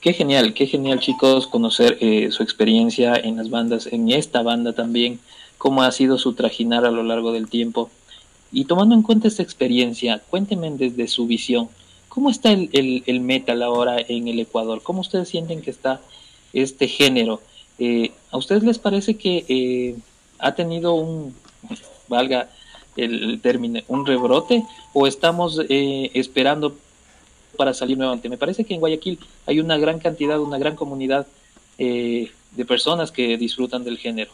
Qué 0.00 0.12
genial, 0.12 0.54
qué 0.54 0.68
genial 0.68 1.00
chicos 1.00 1.48
conocer 1.48 1.98
eh, 2.00 2.30
su 2.30 2.44
experiencia 2.44 3.16
en 3.16 3.36
las 3.36 3.50
bandas, 3.50 3.88
en 3.88 4.12
esta 4.12 4.42
banda 4.42 4.72
también, 4.72 5.18
cómo 5.58 5.82
ha 5.82 5.90
sido 5.90 6.18
su 6.18 6.34
trajinar 6.34 6.84
a 6.84 6.92
lo 6.92 7.02
largo 7.02 7.32
del 7.32 7.48
tiempo. 7.48 7.90
Y 8.52 8.66
tomando 8.66 8.94
en 8.94 9.02
cuenta 9.02 9.26
esta 9.26 9.42
experiencia, 9.42 10.22
cuéntenme 10.30 10.70
desde 10.70 11.08
su 11.08 11.26
visión, 11.26 11.68
¿cómo 12.08 12.30
está 12.30 12.52
el, 12.52 13.20
metal 13.20 13.60
ahora 13.60 13.96
en 13.98 14.28
el 14.28 14.38
Ecuador? 14.38 14.82
¿Cómo 14.84 15.00
ustedes 15.00 15.30
sienten 15.30 15.62
que 15.62 15.72
está 15.72 16.00
este 16.52 16.86
género? 16.86 17.42
Eh, 17.80 18.12
¿A 18.30 18.36
ustedes 18.36 18.62
les 18.62 18.78
parece 18.78 19.16
que 19.16 19.44
eh, 19.48 19.96
ha 20.38 20.54
tenido 20.54 20.94
un, 20.94 21.34
valga 22.06 22.48
el 22.96 23.40
término, 23.40 23.80
un 23.88 24.06
rebrote 24.06 24.62
o 24.92 25.08
estamos 25.08 25.60
esperando 25.68 26.76
para 27.58 27.74
salir 27.74 27.98
nuevamente. 27.98 28.30
Me 28.30 28.38
parece 28.38 28.64
que 28.64 28.72
en 28.72 28.80
Guayaquil 28.80 29.18
hay 29.44 29.60
una 29.60 29.76
gran 29.76 29.98
cantidad, 29.98 30.40
una 30.40 30.58
gran 30.58 30.76
comunidad 30.76 31.26
eh, 31.76 32.30
de 32.52 32.64
personas 32.64 33.10
que 33.12 33.36
disfrutan 33.36 33.84
del 33.84 33.98
género. 33.98 34.30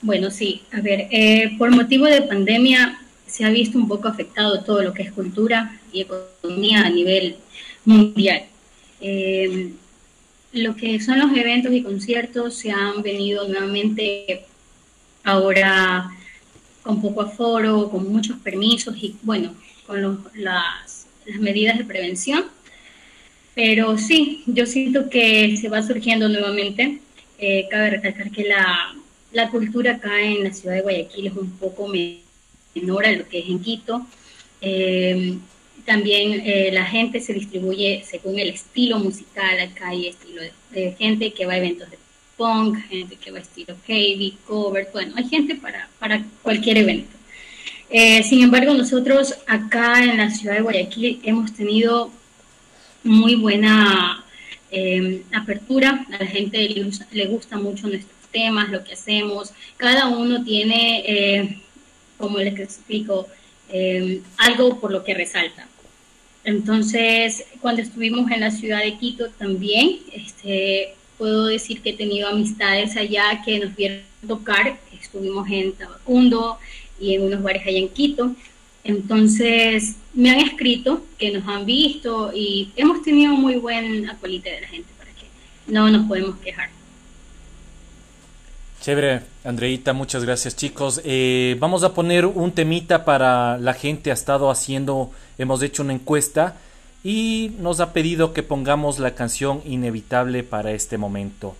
Bueno, 0.00 0.30
sí, 0.30 0.62
a 0.72 0.80
ver, 0.80 1.08
eh, 1.10 1.54
por 1.58 1.70
motivo 1.70 2.06
de 2.06 2.22
pandemia 2.22 3.00
se 3.26 3.44
ha 3.44 3.50
visto 3.50 3.78
un 3.78 3.86
poco 3.86 4.08
afectado 4.08 4.62
todo 4.62 4.82
lo 4.82 4.92
que 4.92 5.02
es 5.02 5.12
cultura 5.12 5.80
y 5.92 6.02
economía 6.02 6.84
a 6.86 6.90
nivel 6.90 7.36
mundial. 7.84 8.44
Eh, 9.00 9.72
lo 10.52 10.76
que 10.76 11.00
son 11.00 11.18
los 11.18 11.36
eventos 11.36 11.72
y 11.72 11.82
conciertos 11.82 12.54
se 12.54 12.70
han 12.70 13.02
venido 13.02 13.46
nuevamente 13.46 14.44
ahora 15.24 16.10
con 16.84 17.00
poco 17.00 17.22
aforo, 17.22 17.90
con 17.90 18.12
muchos 18.12 18.38
permisos 18.38 18.94
y 19.00 19.16
bueno, 19.22 19.54
con 19.86 20.24
las, 20.34 21.06
medidas 21.40 21.78
de 21.78 21.84
prevención. 21.84 22.44
Pero 23.54 23.96
sí, 23.96 24.42
yo 24.46 24.66
siento 24.66 25.08
que 25.08 25.56
se 25.56 25.68
va 25.68 25.82
surgiendo 25.82 26.28
nuevamente. 26.28 27.00
Eh, 27.38 27.66
cabe 27.70 27.90
recalcar 27.90 28.30
que 28.30 28.44
la, 28.44 28.94
la, 29.32 29.50
cultura 29.50 29.92
acá 29.92 30.20
en 30.20 30.44
la 30.44 30.52
ciudad 30.52 30.74
de 30.76 30.82
Guayaquil 30.82 31.28
es 31.28 31.32
un 31.34 31.50
poco 31.52 31.88
menor 31.88 33.06
a 33.06 33.12
lo 33.12 33.26
que 33.26 33.38
es 33.38 33.48
en 33.48 33.60
Quito. 33.60 34.06
Eh, 34.60 35.38
también 35.86 36.42
eh, 36.44 36.70
la 36.72 36.84
gente 36.84 37.20
se 37.20 37.32
distribuye 37.32 38.04
según 38.04 38.38
el 38.38 38.50
estilo 38.50 38.98
musical. 38.98 39.58
Acá 39.60 39.88
hay 39.88 40.08
estilo 40.08 40.42
de 40.70 40.92
gente 40.98 41.32
que 41.32 41.46
va 41.46 41.54
a 41.54 41.58
eventos 41.58 41.90
de 41.90 42.03
punk, 42.36 42.78
gente 42.88 43.16
que 43.16 43.30
va 43.30 43.38
estilo 43.38 43.76
heavy, 43.86 44.36
cover, 44.46 44.88
bueno, 44.92 45.14
hay 45.16 45.28
gente 45.28 45.54
para, 45.54 45.88
para 45.98 46.24
cualquier 46.42 46.78
evento. 46.78 47.16
Eh, 47.90 48.22
sin 48.22 48.42
embargo, 48.42 48.74
nosotros 48.74 49.36
acá 49.46 50.02
en 50.02 50.16
la 50.16 50.30
ciudad 50.30 50.56
de 50.56 50.62
Guayaquil 50.62 51.20
hemos 51.22 51.52
tenido 51.52 52.10
muy 53.04 53.36
buena 53.36 54.24
em, 54.70 55.22
apertura, 55.32 56.06
a 56.10 56.18
la 56.18 56.26
gente 56.26 56.68
le, 56.68 56.90
le, 57.12 57.26
gusta 57.26 57.56
mucho 57.56 57.86
nuestros 57.86 58.14
temas, 58.32 58.70
lo 58.70 58.82
que 58.82 58.94
hacemos, 58.94 59.52
cada 59.76 60.08
uno 60.08 60.42
tiene, 60.42 61.04
eh, 61.06 61.58
como 62.18 62.38
les 62.38 62.58
explico, 62.58 63.28
em, 63.68 64.22
algo 64.38 64.80
por 64.80 64.90
lo 64.90 65.04
que 65.04 65.14
resalta. 65.14 65.68
Entonces, 66.44 67.44
cuando 67.60 67.82
estuvimos 67.82 68.30
en 68.30 68.40
la 68.40 68.50
ciudad 68.50 68.80
de 68.82 68.98
Quito 68.98 69.30
también, 69.30 70.00
este, 70.12 70.94
puedo 71.18 71.46
decir 71.46 71.80
que 71.80 71.90
he 71.90 71.96
tenido 71.96 72.28
amistades 72.28 72.96
allá 72.96 73.42
que 73.44 73.58
nos 73.58 73.74
vieron 73.74 74.00
tocar, 74.26 74.78
estuvimos 75.00 75.48
en 75.50 75.72
Tabacundo 75.72 76.58
y 76.98 77.14
en 77.14 77.22
unos 77.22 77.42
bares 77.42 77.66
allá 77.66 77.78
en 77.78 77.88
Quito. 77.88 78.34
Entonces, 78.84 79.96
me 80.12 80.30
han 80.30 80.40
escrito 80.40 81.04
que 81.18 81.30
nos 81.32 81.46
han 81.48 81.64
visto 81.64 82.32
y 82.34 82.70
hemos 82.76 83.02
tenido 83.02 83.32
muy 83.34 83.56
buen 83.56 84.08
acolite 84.08 84.50
de 84.50 84.60
la 84.60 84.68
gente 84.68 84.88
para 84.98 85.10
que 85.12 85.26
no 85.66 85.88
nos 85.88 86.06
podemos 86.06 86.36
quejar. 86.38 86.68
Chévere, 88.82 89.22
Andreita, 89.44 89.94
muchas 89.94 90.24
gracias 90.24 90.54
chicos. 90.56 91.00
Eh, 91.04 91.56
vamos 91.58 91.84
a 91.84 91.94
poner 91.94 92.26
un 92.26 92.52
temita 92.52 93.06
para 93.06 93.56
la 93.56 93.72
gente, 93.72 94.10
ha 94.10 94.14
estado 94.14 94.50
haciendo, 94.50 95.10
hemos 95.38 95.62
hecho 95.62 95.82
una 95.82 95.94
encuesta 95.94 96.58
y 97.04 97.54
nos 97.60 97.78
ha 97.80 97.92
pedido 97.92 98.32
que 98.32 98.42
pongamos 98.42 98.98
la 98.98 99.14
canción 99.14 99.60
inevitable 99.66 100.42
para 100.42 100.72
este 100.72 100.98
momento. 100.98 101.54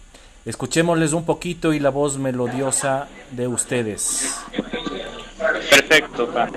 Escuchémosles 0.47 1.13
un 1.13 1.25
poquito 1.25 1.75
y 1.75 1.81
la 1.81 1.91
voz 1.91 2.19
melodiosa 2.19 3.09
de 3.31 3.47
ustedes. 3.47 4.37
Perfecto, 5.71 6.29
para 6.33 6.51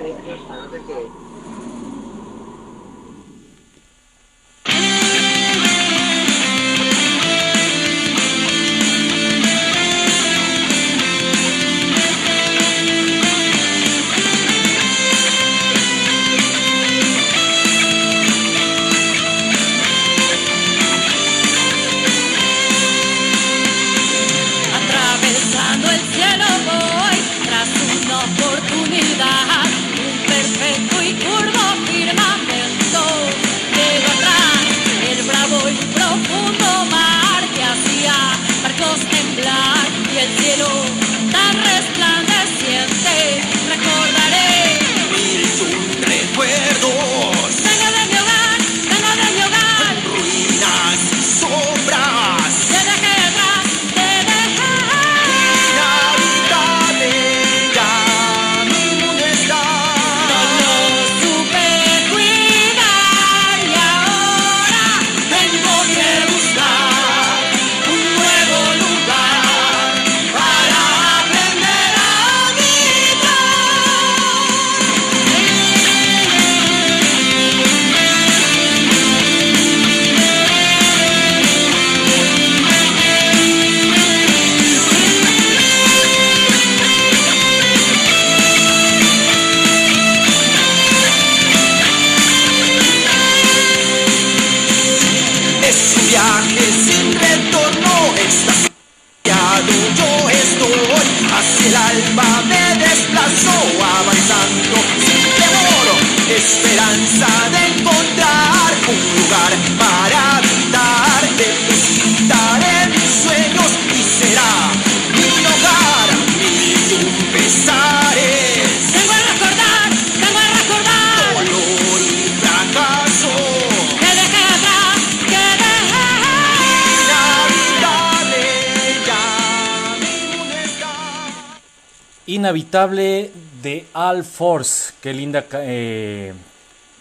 Inhabitable 132.58 133.30
de 133.62 133.86
All 133.92 134.24
Force. 134.24 134.92
Qué 135.00 135.12
linda 135.12 135.46
eh, 135.52 136.32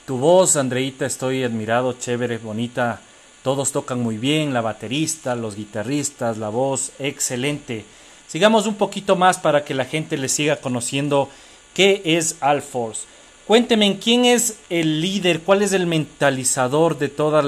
tu 0.06 0.20
voz, 0.20 0.56
Andreita. 0.56 1.08
Estoy 1.08 1.44
admirado, 1.44 1.94
chévere, 1.94 2.38
bonita. 2.38 3.02
Todos 3.42 3.72
tocan 3.72 4.00
muy 4.00 4.20
bien, 4.20 4.54
la 4.54 4.62
baterista, 4.62 5.36
los 5.36 5.56
guitarristas, 5.56 6.38
la 6.38 6.50
voz, 6.50 6.92
excelente. 7.00 7.86
Sigamos 8.28 8.68
un 8.68 8.76
poquito 8.76 9.16
más 9.16 9.40
para 9.40 9.66
que 9.66 9.74
la 9.74 9.86
gente 9.86 10.16
le 10.18 10.30
siga 10.30 10.58
conociendo 10.58 11.28
qué 11.74 12.04
es 12.06 12.36
All 12.42 12.62
Force. 12.62 13.06
Cuénteme, 13.48 13.98
¿quién 13.98 14.26
es 14.26 14.60
el 14.70 15.02
líder? 15.02 15.42
¿Cuál 15.42 15.64
es 15.64 15.74
el 15.74 15.88
mentalizador 15.88 17.00
de 17.00 17.10
todas 17.10 17.44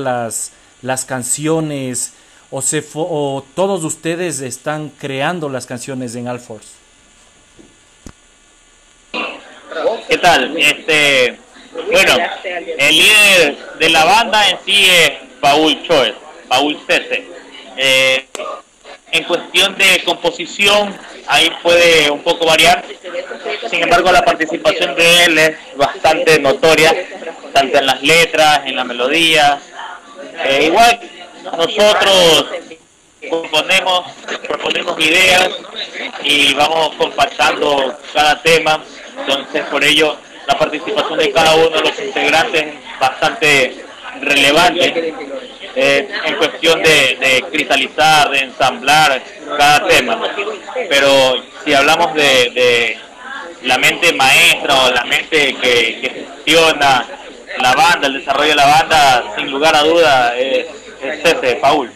las, 0.81 1.05
canciones? 1.05 2.13
O, 2.49 2.63
se 2.63 2.83
¿O 2.95 3.45
todos 3.53 3.83
ustedes 3.83 4.41
están 4.41 4.89
creando 4.89 5.47
las 5.47 5.67
canciones 5.67 6.15
en 6.15 6.27
All 6.27 6.39
Force? 6.39 6.79
¿Qué 10.09 10.17
tal? 10.17 10.57
Este, 10.57 11.37
bueno, 11.91 12.17
el 12.79 12.97
líder 12.97 13.57
de 13.77 13.89
la 13.91 14.05
banda 14.05 14.49
en 14.49 14.57
sí 14.65 14.87
es 14.89 15.11
Paul 15.39 15.83
Choes, 15.83 16.15
Paul 16.47 16.79
Cese. 16.87 17.27
Eh, 17.77 18.25
en 19.11 19.23
cuestión 19.25 19.77
de 19.77 20.01
composición, 20.03 20.97
ahí 21.27 21.51
puede 21.61 22.09
un 22.09 22.23
poco 22.23 22.47
variar. 22.47 22.83
Sin 23.69 23.83
embargo, 23.83 24.11
la 24.11 24.25
participación 24.25 24.95
de 24.95 25.25
él 25.25 25.37
es 25.37 25.57
bastante 25.75 26.39
notoria, 26.39 26.91
tanto 27.53 27.77
en 27.77 27.85
las 27.85 28.01
letras, 28.01 28.61
en 28.65 28.77
la 28.77 28.83
melodía. 28.83 29.61
Eh, 30.43 30.65
igual, 30.65 30.99
nosotros 31.43 32.47
proponemos, 33.29 34.11
proponemos 34.47 34.99
ideas 34.99 35.49
y 36.23 36.55
vamos 36.55 36.95
compactando 36.95 37.95
cada 38.11 38.41
tema 38.41 38.83
entonces, 39.19 39.63
por 39.65 39.83
ello, 39.83 40.17
la 40.47 40.57
participación 40.57 41.19
de 41.19 41.31
cada 41.31 41.55
uno 41.55 41.69
de 41.69 41.81
los 41.81 41.99
integrantes 41.99 42.63
es 42.63 42.99
bastante 42.99 43.85
relevante 44.21 45.13
eh, 45.75 46.09
en 46.25 46.35
cuestión 46.35 46.81
de, 46.81 47.45
cristalizar, 47.51 48.29
de 48.31 48.39
ensamblar 48.39 49.21
cada 49.57 49.87
tema. 49.87 50.19
Pero 50.89 51.35
si 51.63 51.73
hablamos 51.73 52.13
de, 52.13 52.97
la 53.63 53.77
mente 53.77 54.13
maestra 54.13 54.75
o 54.83 54.91
la 54.91 55.03
mente 55.05 55.55
que, 55.61 56.25
gestiona 56.43 57.05
la 57.59 57.73
banda, 57.73 58.07
el 58.07 58.13
desarrollo 58.13 58.49
de 58.49 58.55
la 58.55 58.65
banda, 58.65 59.33
sin 59.35 59.51
lugar 59.51 59.75
a 59.75 59.83
duda, 59.83 60.35
es, 60.37 60.67
ese, 61.01 61.55
Paul. 61.55 61.91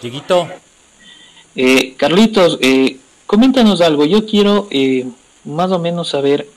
Chiquito. 0.00 0.48
Eh, 1.56 1.94
Carlitos, 1.96 2.58
eh, 2.60 2.98
coméntanos 3.26 3.80
algo. 3.80 4.04
Yo 4.04 4.26
quiero 4.26 4.66
eh, 4.70 5.06
más 5.44 5.70
o 5.70 5.78
menos 5.78 6.08
saber 6.08 6.48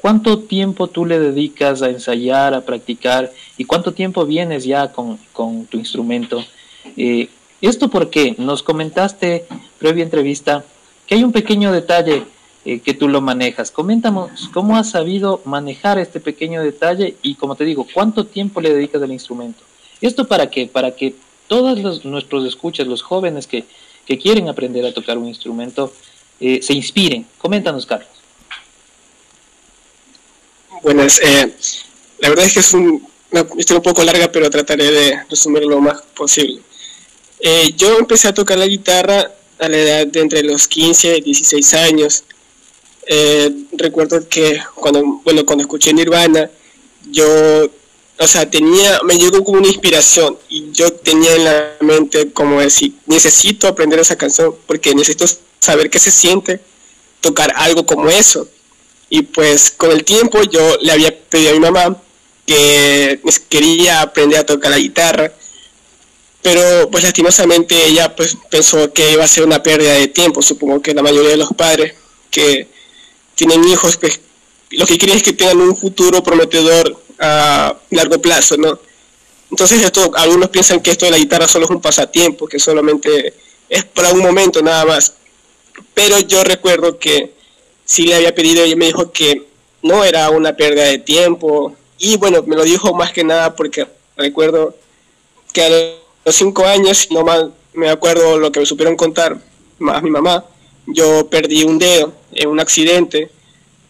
cuánto 0.00 0.38
tiempo 0.40 0.86
tú 0.86 1.04
le 1.04 1.18
dedicas 1.18 1.82
a 1.82 1.90
ensayar, 1.90 2.54
a 2.54 2.60
practicar 2.60 3.32
y 3.58 3.64
cuánto 3.64 3.92
tiempo 3.92 4.24
vienes 4.24 4.64
ya 4.64 4.92
con, 4.92 5.18
tu 5.66 5.78
instrumento. 5.78 6.44
Eh, 6.96 7.28
esto 7.60 7.88
porque 7.88 8.36
nos 8.38 8.62
comentaste 8.62 9.46
previa 9.78 10.04
entrevista 10.04 10.64
que 11.06 11.16
hay 11.16 11.24
un 11.24 11.32
pequeño 11.32 11.72
detalle 11.72 12.24
que 12.64 12.94
tú 12.94 13.08
lo 13.08 13.20
manejas. 13.20 13.70
Coméntanos 13.70 14.48
cómo 14.52 14.76
has 14.76 14.90
sabido 14.90 15.40
manejar 15.44 16.00
este 16.00 16.18
pequeño 16.18 16.64
detalle 16.64 17.14
y, 17.22 17.36
como 17.36 17.54
te 17.54 17.64
digo, 17.64 17.86
cuánto 17.94 18.26
tiempo 18.26 18.60
le 18.60 18.74
dedicas 18.74 19.00
al 19.00 19.12
instrumento. 19.12 19.62
¿Esto 20.00 20.26
para 20.26 20.50
qué? 20.50 20.66
Para 20.66 20.96
que 20.96 21.14
todos 21.46 22.04
nuestros 22.04 22.44
escuchas, 22.44 22.88
los 22.88 23.02
jóvenes 23.02 23.46
que, 23.46 23.64
que 24.06 24.18
quieren 24.18 24.48
aprender 24.48 24.84
a 24.86 24.94
tocar 24.94 25.18
un 25.18 25.26
instrumento 25.26 25.92
eh, 26.40 26.60
se 26.62 26.74
inspiren. 26.74 27.26
Coméntanos, 27.38 27.86
Carlos. 27.86 28.08
Buenas. 30.82 31.20
Eh, 31.22 31.54
la 32.18 32.28
verdad 32.28 32.44
es 32.44 32.54
que 32.54 32.60
es 32.60 32.74
un, 32.74 33.06
una 33.30 33.42
un 33.42 33.82
poco 33.82 34.04
larga, 34.04 34.30
pero 34.30 34.50
trataré 34.50 34.90
de 34.90 35.24
resumirlo 35.28 35.70
lo 35.70 35.80
más 35.80 36.02
posible. 36.14 36.60
Eh, 37.40 37.72
yo 37.76 37.98
empecé 37.98 38.28
a 38.28 38.34
tocar 38.34 38.58
la 38.58 38.66
guitarra 38.66 39.32
a 39.58 39.68
la 39.68 39.76
edad 39.76 40.06
de 40.06 40.20
entre 40.20 40.42
los 40.42 40.68
15 40.68 41.18
y 41.18 41.20
16 41.22 41.74
años. 41.74 42.24
recuerdo 43.72 44.28
que 44.28 44.60
cuando, 44.74 45.20
bueno, 45.24 45.46
cuando 45.46 45.62
escuché 45.62 45.92
Nirvana, 45.92 46.50
yo 47.10 47.70
o 48.18 48.26
sea, 48.26 48.48
tenía, 48.50 49.00
me 49.04 49.18
llegó 49.18 49.44
como 49.44 49.58
una 49.58 49.68
inspiración 49.68 50.38
y 50.48 50.72
yo 50.72 50.92
tenía 50.92 51.34
en 51.34 51.44
la 51.44 51.72
mente 51.80 52.32
como 52.32 52.60
decir, 52.60 52.94
necesito 53.06 53.68
aprender 53.68 53.98
esa 53.98 54.16
canción 54.16 54.54
porque 54.66 54.94
necesito 54.94 55.26
saber 55.60 55.90
qué 55.90 55.98
se 55.98 56.10
siente 56.10 56.60
tocar 57.20 57.52
algo 57.56 57.84
como 57.84 58.08
eso. 58.08 58.48
Y 59.10 59.22
pues 59.22 59.70
con 59.70 59.92
el 59.92 60.04
tiempo 60.04 60.42
yo 60.42 60.78
le 60.80 60.92
había 60.92 61.16
pedido 61.28 61.50
a 61.50 61.54
mi 61.54 61.60
mamá 61.60 62.02
que 62.46 63.20
quería 63.48 64.00
aprender 64.00 64.38
a 64.40 64.46
tocar 64.46 64.70
la 64.70 64.78
guitarra, 64.78 65.32
pero 66.42 66.90
pues 66.90 67.04
lastimosamente 67.04 67.86
ella 67.86 68.14
pues 68.14 68.36
pensó 68.50 68.92
que 68.92 69.12
iba 69.12 69.24
a 69.24 69.28
ser 69.28 69.44
una 69.44 69.62
pérdida 69.62 69.94
de 69.94 70.08
tiempo, 70.08 70.42
supongo 70.42 70.80
que 70.80 70.94
la 70.94 71.02
mayoría 71.02 71.30
de 71.30 71.36
los 71.36 71.52
padres 71.52 71.94
que 72.30 72.68
tienen 73.34 73.64
hijos 73.64 73.96
pues 73.96 74.20
lo 74.70 74.86
que 74.86 74.98
quieren 74.98 75.16
es 75.16 75.22
que 75.22 75.32
tengan 75.32 75.60
un 75.60 75.76
futuro 75.76 76.22
prometedor 76.22 77.05
a 77.26 77.76
largo 77.90 78.20
plazo, 78.20 78.56
¿no? 78.56 78.78
Entonces 79.50 79.82
esto, 79.82 80.10
algunos 80.14 80.50
piensan 80.50 80.80
que 80.80 80.90
esto 80.90 81.04
de 81.04 81.12
la 81.12 81.18
guitarra 81.18 81.48
solo 81.48 81.66
es 81.66 81.70
un 81.70 81.80
pasatiempo, 81.80 82.46
que 82.46 82.58
solamente 82.58 83.34
es 83.68 83.84
para 83.84 84.12
un 84.12 84.20
momento 84.20 84.62
nada 84.62 84.84
más. 84.84 85.14
Pero 85.94 86.18
yo 86.20 86.42
recuerdo 86.44 86.98
que 86.98 87.32
sí 87.84 88.06
le 88.06 88.16
había 88.16 88.34
pedido, 88.34 88.64
ella 88.64 88.76
me 88.76 88.86
dijo 88.86 89.12
que 89.12 89.46
no 89.82 90.04
era 90.04 90.30
una 90.30 90.56
pérdida 90.56 90.84
de 90.84 90.98
tiempo. 90.98 91.76
Y 91.98 92.16
bueno, 92.16 92.42
me 92.46 92.56
lo 92.56 92.64
dijo 92.64 92.92
más 92.92 93.12
que 93.12 93.24
nada 93.24 93.54
porque 93.54 93.86
recuerdo 94.16 94.74
que 95.52 95.62
a 95.62 95.70
los 96.24 96.34
cinco 96.34 96.64
años, 96.64 97.08
no 97.10 97.22
más 97.22 97.46
me 97.72 97.88
acuerdo 97.88 98.38
lo 98.38 98.50
que 98.50 98.60
me 98.60 98.66
supieron 98.66 98.96
contar, 98.96 99.38
más 99.78 100.02
mi 100.02 100.10
mamá, 100.10 100.44
yo 100.86 101.28
perdí 101.28 101.62
un 101.64 101.78
dedo 101.78 102.12
en 102.32 102.48
un 102.48 102.58
accidente, 102.58 103.30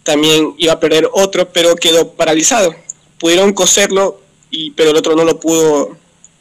también 0.02 0.54
iba 0.58 0.74
a 0.74 0.80
perder 0.80 1.08
otro, 1.12 1.48
pero 1.52 1.76
quedó 1.76 2.12
paralizado 2.12 2.74
pudieron 3.18 3.52
coserlo, 3.52 4.20
y, 4.50 4.70
pero 4.72 4.90
el 4.90 4.96
otro 4.96 5.14
no 5.14 5.24
lo 5.24 5.40
pudo, 5.40 5.96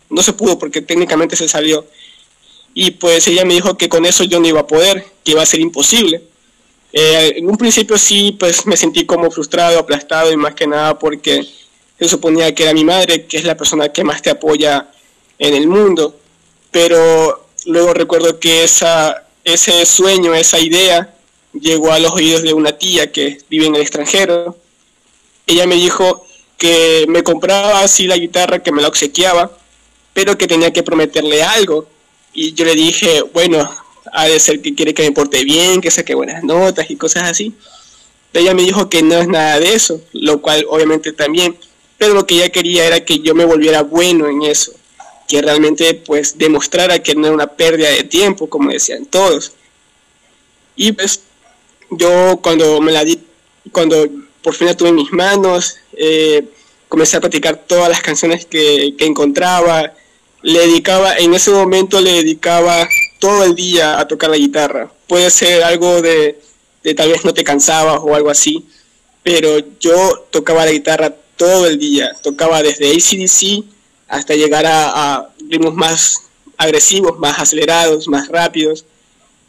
no 0.10 0.24
se 0.24 0.34
pudo 0.34 0.58
porque 0.60 0.82
técnicamente 0.82 1.36
se 1.36 1.48
salió. 1.48 1.86
Y 2.74 2.92
pues 2.92 3.28
ella 3.28 3.46
me 3.46 3.54
dijo 3.54 3.78
que 3.78 3.90
con 3.90 4.06
eso 4.06 4.24
yo 4.24 4.40
no 4.40 4.48
iba 4.48 4.62
a 4.62 4.68
poder, 4.68 5.06
que 5.24 5.32
iba 5.32 5.42
a 5.42 5.46
ser 5.46 5.62
imposible. 5.62 6.22
Eh, 6.92 7.34
en 7.38 7.50
un 7.50 7.58
principio 7.58 7.98
sí, 7.98 8.36
pues 8.40 8.66
me 8.66 8.78
sentí 8.78 9.06
como 9.06 9.32
frustrado, 9.32 9.80
aplastado 9.80 10.32
y 10.32 10.38
más 10.38 10.56
que 10.56 10.68
nada 10.68 10.98
porque 10.98 11.48
se 12.00 12.10
suponía 12.10 12.54
que 12.54 12.64
era 12.64 12.74
mi 12.74 12.84
madre, 12.84 13.26
que 13.26 13.38
es 13.38 13.44
la 13.44 13.58
persona 13.58 13.90
que 13.90 14.04
más 14.04 14.22
te 14.22 14.30
apoya 14.30 14.90
en 15.40 15.54
el 15.54 15.68
mundo. 15.68 16.18
Pero 16.72 17.48
luego 17.66 17.94
recuerdo 17.94 18.40
que 18.40 18.64
esa, 18.64 19.26
ese 19.44 19.86
sueño, 19.86 20.34
esa 20.36 20.60
idea, 20.60 21.14
llegó 21.54 21.92
a 21.92 22.00
los 22.00 22.12
oídos 22.12 22.44
de 22.44 22.54
una 22.54 22.78
tía 22.78 23.12
que 23.12 23.38
vive 23.50 23.68
en 23.68 23.76
el 23.76 23.82
extranjero. 23.82 24.58
Ella 25.48 25.68
me 25.68 25.76
dijo, 25.76 26.25
que 26.58 27.06
me 27.08 27.24
compraba 27.24 27.82
así 27.82 28.08
la 28.08 28.18
guitarra, 28.18 28.63
que 28.63 28.72
me 28.72 28.82
la 28.82 28.88
obsequiaba, 28.88 29.52
pero 30.13 30.38
que 30.38 30.48
tenía 30.48 30.72
que 30.72 30.84
prometerle 30.84 31.44
algo. 31.44 31.88
Y 32.34 32.54
yo 32.54 32.65
le 32.65 32.76
dije, 32.76 33.22
bueno, 33.34 33.70
ha 34.12 34.26
de 34.26 34.39
ser 34.39 34.62
que 34.62 34.74
quiere 34.76 34.94
que 34.94 35.04
me 35.04 35.12
porte 35.12 35.44
bien, 35.44 35.82
que 35.82 35.91
saque 35.91 36.15
buenas 36.15 36.44
notas 36.44 36.89
y 36.89 36.96
cosas 36.96 37.24
así. 37.24 37.54
Ella 38.34 38.54
me 38.54 38.63
dijo 38.63 38.89
que 38.89 39.02
no 39.02 39.18
es 39.18 39.28
nada 39.28 39.60
de 39.60 39.74
eso, 39.74 40.02
lo 40.12 40.41
cual 40.41 40.65
obviamente 40.70 41.13
también, 41.13 41.58
pero 41.98 42.13
lo 42.13 42.28
que 42.28 42.36
ella 42.36 42.50
quería 42.50 42.86
era 42.86 43.04
que 43.06 43.20
yo 43.20 43.34
me 43.34 43.46
volviera 43.46 43.84
bueno 43.84 44.28
en 44.28 44.41
eso, 44.41 44.74
que 45.28 45.41
realmente 45.41 45.94
pues 45.94 46.38
demostrara 46.38 47.00
que 47.00 47.15
no 47.15 47.28
era 47.28 47.34
una 47.34 47.48
pérdida 47.48 47.89
de 47.89 48.04
tiempo, 48.04 48.50
como 48.50 48.72
decían 48.72 49.06
todos. 49.06 49.54
Y 50.76 50.91
pues 50.91 51.22
yo 51.89 52.39
cuando 52.41 52.82
me 52.82 52.91
la 52.91 53.06
di, 53.06 53.20
cuando 53.72 54.06
por 54.45 54.53
fin 54.53 54.67
la 54.67 54.77
tuve 54.77 54.89
en 54.89 54.95
mis 54.95 55.12
manos, 55.12 55.77
eh, 55.97 56.45
comencé 56.88 57.17
a 57.17 57.19
practicar 57.19 57.63
todas 57.65 57.89
las 57.89 57.99
canciones 58.01 58.45
que, 58.45 58.93
encontraba, 58.99 59.91
le 60.43 60.60
dedicaba, 60.60 61.17
en 61.17 61.34
ese 61.34 61.49
momento 61.49 61.99
le 61.99 62.12
dedicaba 62.12 62.88
todo 63.17 63.43
el 63.43 63.55
día 63.55 63.99
a 63.99 64.08
tocar 64.08 64.29
la 64.29 64.38
guitarra. 64.38 64.91
Puede 65.08 65.31
ser 65.31 65.63
algo 65.63 65.99
de, 66.03 66.39
tal 66.95 67.10
vez 67.10 67.25
no 67.25 67.34
te 67.34 67.43
cansabas 67.43 67.99
o 68.03 68.13
algo 68.13 68.29
así, 68.29 68.67
pero 69.23 69.58
yo 69.79 70.27
tocaba 70.29 70.63
la 70.63 70.71
guitarra 70.71 71.15
todo 71.38 71.65
el 71.65 71.79
día, 71.79 72.12
tocaba 72.21 72.62
desde 72.62 72.91
ACDC 72.91 73.65
hasta 74.08 74.36
llegar 74.36 74.65
a, 74.67 75.27
ritmos 75.49 75.73
más 75.73 76.21
agresivos, 76.55 77.17
más 77.17 77.39
acelerados, 77.39 78.08
más 78.08 78.27
rápidos. 78.27 78.86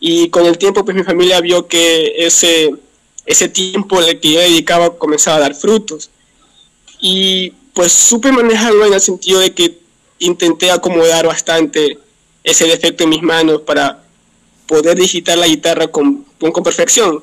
Y 0.00 0.30
con 0.30 0.46
el 0.46 0.56
tiempo, 0.56 0.86
pues 0.86 0.96
mi 0.96 1.04
familia 1.04 1.42
vio 1.42 1.66
que 1.68 2.14
ese, 2.16 2.72
ese 3.26 3.48
tiempo 3.48 3.98
al 3.98 4.20
que 4.20 4.32
yo 4.32 4.40
dedicaba 4.40 4.96
comenzaba 4.96 5.36
a 5.36 5.40
dar 5.40 5.54
frutos. 5.54 6.10
Y 7.00 7.52
pues 7.74 7.92
supe 7.92 8.32
manejarlo 8.32 8.86
en 8.86 8.94
el 8.94 9.00
sentido 9.00 9.40
de 9.40 9.52
que 9.52 9.78
intenté 10.18 10.70
acomodar 10.70 11.26
bastante 11.26 11.98
ese 12.42 12.66
defecto 12.66 13.04
en 13.04 13.10
mis 13.10 13.22
manos 13.22 13.62
para 13.62 14.02
poder 14.66 14.96
digitar 14.96 15.36
la 15.36 15.46
guitarra 15.46 15.88
con, 15.88 16.24
con 16.38 16.62
perfección. 16.62 17.22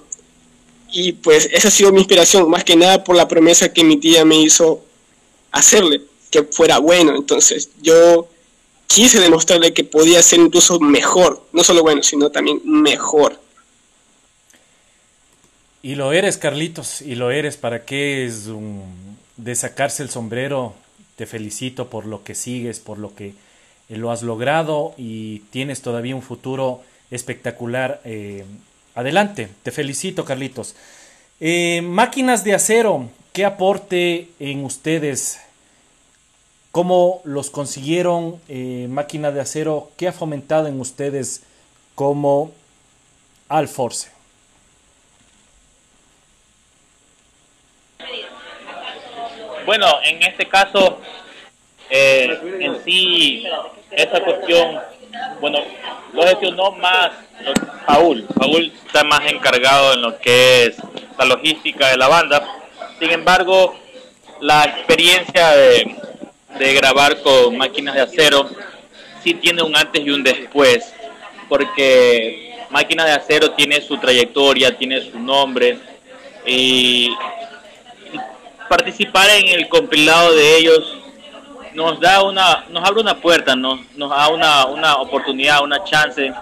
Y 0.92 1.13
pues 1.13 1.50
esa 1.52 1.70
ha 1.70 1.72
sido 1.72 1.92
mi 1.92 2.00
inspiración, 2.00 2.50
más 2.50 2.63
que 2.63 2.76
nada 2.76 3.04
por 3.04 3.16
la 3.16 3.28
promesa 3.28 3.74
que 3.74 3.84
mi 3.84 3.98
tía 3.98 4.26
me 4.26 4.39
hizo 4.39 4.84
hacerle, 5.52 6.02
que 6.30 6.44
fuera 6.44 6.78
bueno. 6.78 7.16
Entonces 7.16 7.70
yo 7.82 8.28
quise 8.88 9.20
demostrarle 9.20 9.74
que 9.74 9.84
podía 9.84 10.22
ser 10.22 10.39
incluso 10.39 10.80
mejor, 10.80 11.44
no 11.52 11.63
solo 11.63 11.82
bueno, 11.82 12.04
sino 12.04 12.30
también 12.30 12.62
mejor. 12.63 13.39
Y 15.86 15.96
lo 15.96 16.13
eres, 16.13 16.38
Carlitos, 16.38 17.02
y 17.02 17.15
lo 17.15 17.30
eres. 17.30 17.58
¿Para 17.58 17.84
qué 17.84 18.26
es 18.26 18.48
de 19.36 19.54
sacarse 19.54 20.02
el 20.02 20.10
sombrero? 20.10 20.74
Te 21.17 21.26
felicito 21.26 21.89
por 21.89 22.06
lo 22.06 22.24
que 22.24 22.36
sigues, 22.36 22.80
por 22.80 22.98
lo 22.98 23.13
que 23.13 23.34
eh, 23.89 23.98
lo 23.98 24.10
has 24.10 24.24
logrado 24.24 24.93
y 24.98 25.39
tienes 25.52 25.82
todavía 25.82 26.15
un 26.15 26.22
futuro 26.22 26.82
espectacular. 27.12 28.00
Eh, 28.06 28.46
adelante, 28.96 29.50
te 29.62 29.72
felicito, 29.72 30.24
Carlitos. 30.24 30.74
Eh, 31.41 31.82
máquinas 31.82 32.46
de 32.46 32.54
acero, 32.54 33.10
¿qué 33.34 33.43
aporte 33.43 34.30
en 34.39 34.63
ustedes? 34.63 35.41
¿Cómo 36.72 37.19
los 37.26 37.50
consiguieron? 37.50 38.39
Eh, 38.48 38.88
máquina 38.89 39.32
de 39.32 39.41
acero, 39.41 39.91
¿qué 39.98 40.08
ha 40.08 40.13
fomentado 40.13 40.67
en 40.67 40.80
ustedes 40.80 41.43
como 41.93 42.54
Alforce? 43.50 44.12
Bueno, 49.65 49.88
en 50.04 50.21
este 50.23 50.47
caso, 50.47 50.99
en 51.89 52.84
sí, 52.84 53.45
esa 53.91 54.21
cuestión 54.21 54.80
bueno, 55.39 55.60
lo 56.13 56.23
gestionó 56.23 56.71
más 56.71 57.12
Paul. 57.86 58.26
Paul 58.36 58.73
está 58.86 59.04
más 59.04 59.32
encargado 59.32 59.93
en 59.93 60.02
lo 60.02 60.17
que 60.17 60.65
es 60.65 60.78
la 61.17 61.26
logística 61.26 61.89
de 61.89 61.97
la 61.97 62.08
banda. 62.08 62.43
Sin 62.99 63.12
embargo, 63.12 63.76
la 64.41 64.63
experiencia 64.65 65.52
de, 65.52 65.95
de 66.58 66.73
grabar 66.73 67.21
con 67.21 67.58
máquinas 67.58 67.95
de 67.95 68.02
acero 68.02 68.49
sí 69.23 69.36
tiene 69.36 69.62
un 69.62 69.76
antes 69.76 70.06
y 70.06 70.10
un 70.10 70.23
después, 70.23 70.93
porque 71.47 72.54
Máquinas 72.69 73.06
de 73.06 73.12
Acero 73.12 73.52
tiene 73.52 73.80
su 73.82 73.97
trayectoria, 73.99 74.76
tiene 74.76 74.99
su 74.99 75.19
nombre, 75.19 75.78
y 76.43 77.15
participar 78.75 79.29
en 79.29 79.49
el 79.49 79.69
compilado 79.69 80.33
de 80.33 80.57
ellos 80.57 80.97
nos 81.75 81.99
da 81.99 82.23
una, 82.23 82.65
nos 82.71 82.83
abre 82.83 83.01
una 83.01 83.15
puerta, 83.21 83.55
nos, 83.55 83.79
nos 83.95 84.09
da 84.09 84.27
una, 84.29 84.65
una 84.65 84.95
oportunidad, 84.95 85.63
una 85.63 85.83
chance 85.83 86.33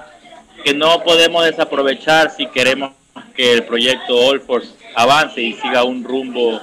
que 0.63 0.73
no 0.73 1.03
podemos 1.03 1.43
desaprovechar 1.43 2.31
si 2.31 2.45
queremos 2.47 2.93
que 3.35 3.51
el 3.51 3.65
proyecto 3.65 4.15
All 4.15 4.39
Force 4.39 4.69
avance 4.95 5.41
y 5.41 5.53
siga 5.55 5.83
un 5.83 6.05
rumbo 6.05 6.61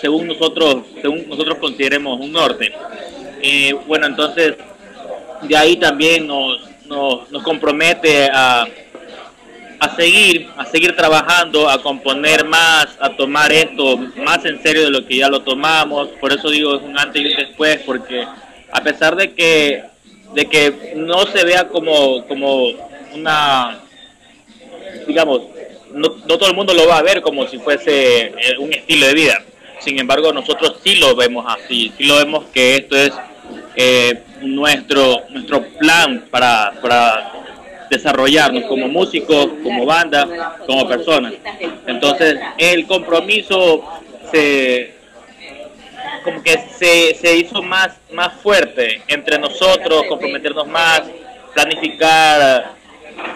según 0.00 0.26
nosotros, 0.26 0.82
según 1.00 1.28
nosotros 1.28 1.58
consideremos 1.58 2.18
un 2.18 2.32
norte. 2.32 2.74
Eh, 3.42 3.74
bueno, 3.86 4.06
entonces 4.06 4.56
de 5.42 5.56
ahí 5.56 5.76
también 5.76 6.26
nos, 6.26 6.58
nos, 6.86 7.30
nos 7.30 7.44
compromete 7.44 8.28
a 8.32 8.66
a 9.84 9.96
seguir, 9.96 10.48
a 10.56 10.64
seguir 10.64 10.96
trabajando, 10.96 11.68
a 11.68 11.82
componer 11.82 12.44
más, 12.44 12.88
a 13.00 13.10
tomar 13.10 13.52
esto 13.52 13.98
más 14.16 14.44
en 14.44 14.62
serio 14.62 14.84
de 14.84 14.90
lo 14.90 15.06
que 15.06 15.18
ya 15.18 15.28
lo 15.28 15.42
tomamos. 15.42 16.08
Por 16.20 16.32
eso 16.32 16.48
digo 16.50 16.76
es 16.76 16.82
un 16.82 16.98
antes 16.98 17.22
y 17.22 17.26
un 17.26 17.36
después, 17.36 17.80
porque 17.84 18.26
a 18.72 18.80
pesar 18.82 19.14
de 19.16 19.32
que 19.34 19.84
de 20.34 20.46
que 20.46 20.94
no 20.96 21.26
se 21.26 21.44
vea 21.44 21.68
como 21.68 22.26
como 22.26 22.66
una 23.14 23.78
digamos 25.06 25.42
no, 25.92 26.10
todo 26.10 26.48
el 26.48 26.56
mundo 26.56 26.74
lo 26.74 26.88
va 26.88 26.98
a 26.98 27.02
ver 27.02 27.22
como 27.22 27.46
si 27.46 27.58
fuese 27.58 28.24
eh, 28.26 28.58
un 28.58 28.72
estilo 28.72 29.06
de 29.06 29.14
vida 29.14 29.42
sin 29.78 30.00
embargo 30.00 30.32
nosotros 30.32 30.78
sí 30.82 30.96
lo 30.96 31.14
vemos 31.14 31.44
así 31.46 31.92
sí 31.96 32.04
lo 32.04 32.16
vemos 32.16 32.46
que 32.52 32.76
esto 32.76 32.96
es 32.96 33.12
eh, 33.76 34.22
nuestro 34.40 35.22
nuestro 35.30 35.62
plan 35.78 36.24
para 36.30 36.72
desarrollarnos 37.90 38.64
como 38.64 38.88
músicos, 38.88 39.48
como 39.62 39.84
banda, 39.86 40.58
como 40.66 40.88
personas. 40.88 41.34
Entonces, 41.86 42.38
el 42.58 42.86
compromiso 42.86 43.84
se 44.30 44.94
como 46.22 46.42
que 46.42 46.58
se, 46.78 47.14
se 47.14 47.36
hizo 47.36 47.62
más, 47.62 47.98
más 48.12 48.32
fuerte 48.34 49.02
entre 49.08 49.38
nosotros, 49.38 50.04
comprometernos 50.08 50.66
más, 50.66 51.02
planificar 51.52 52.72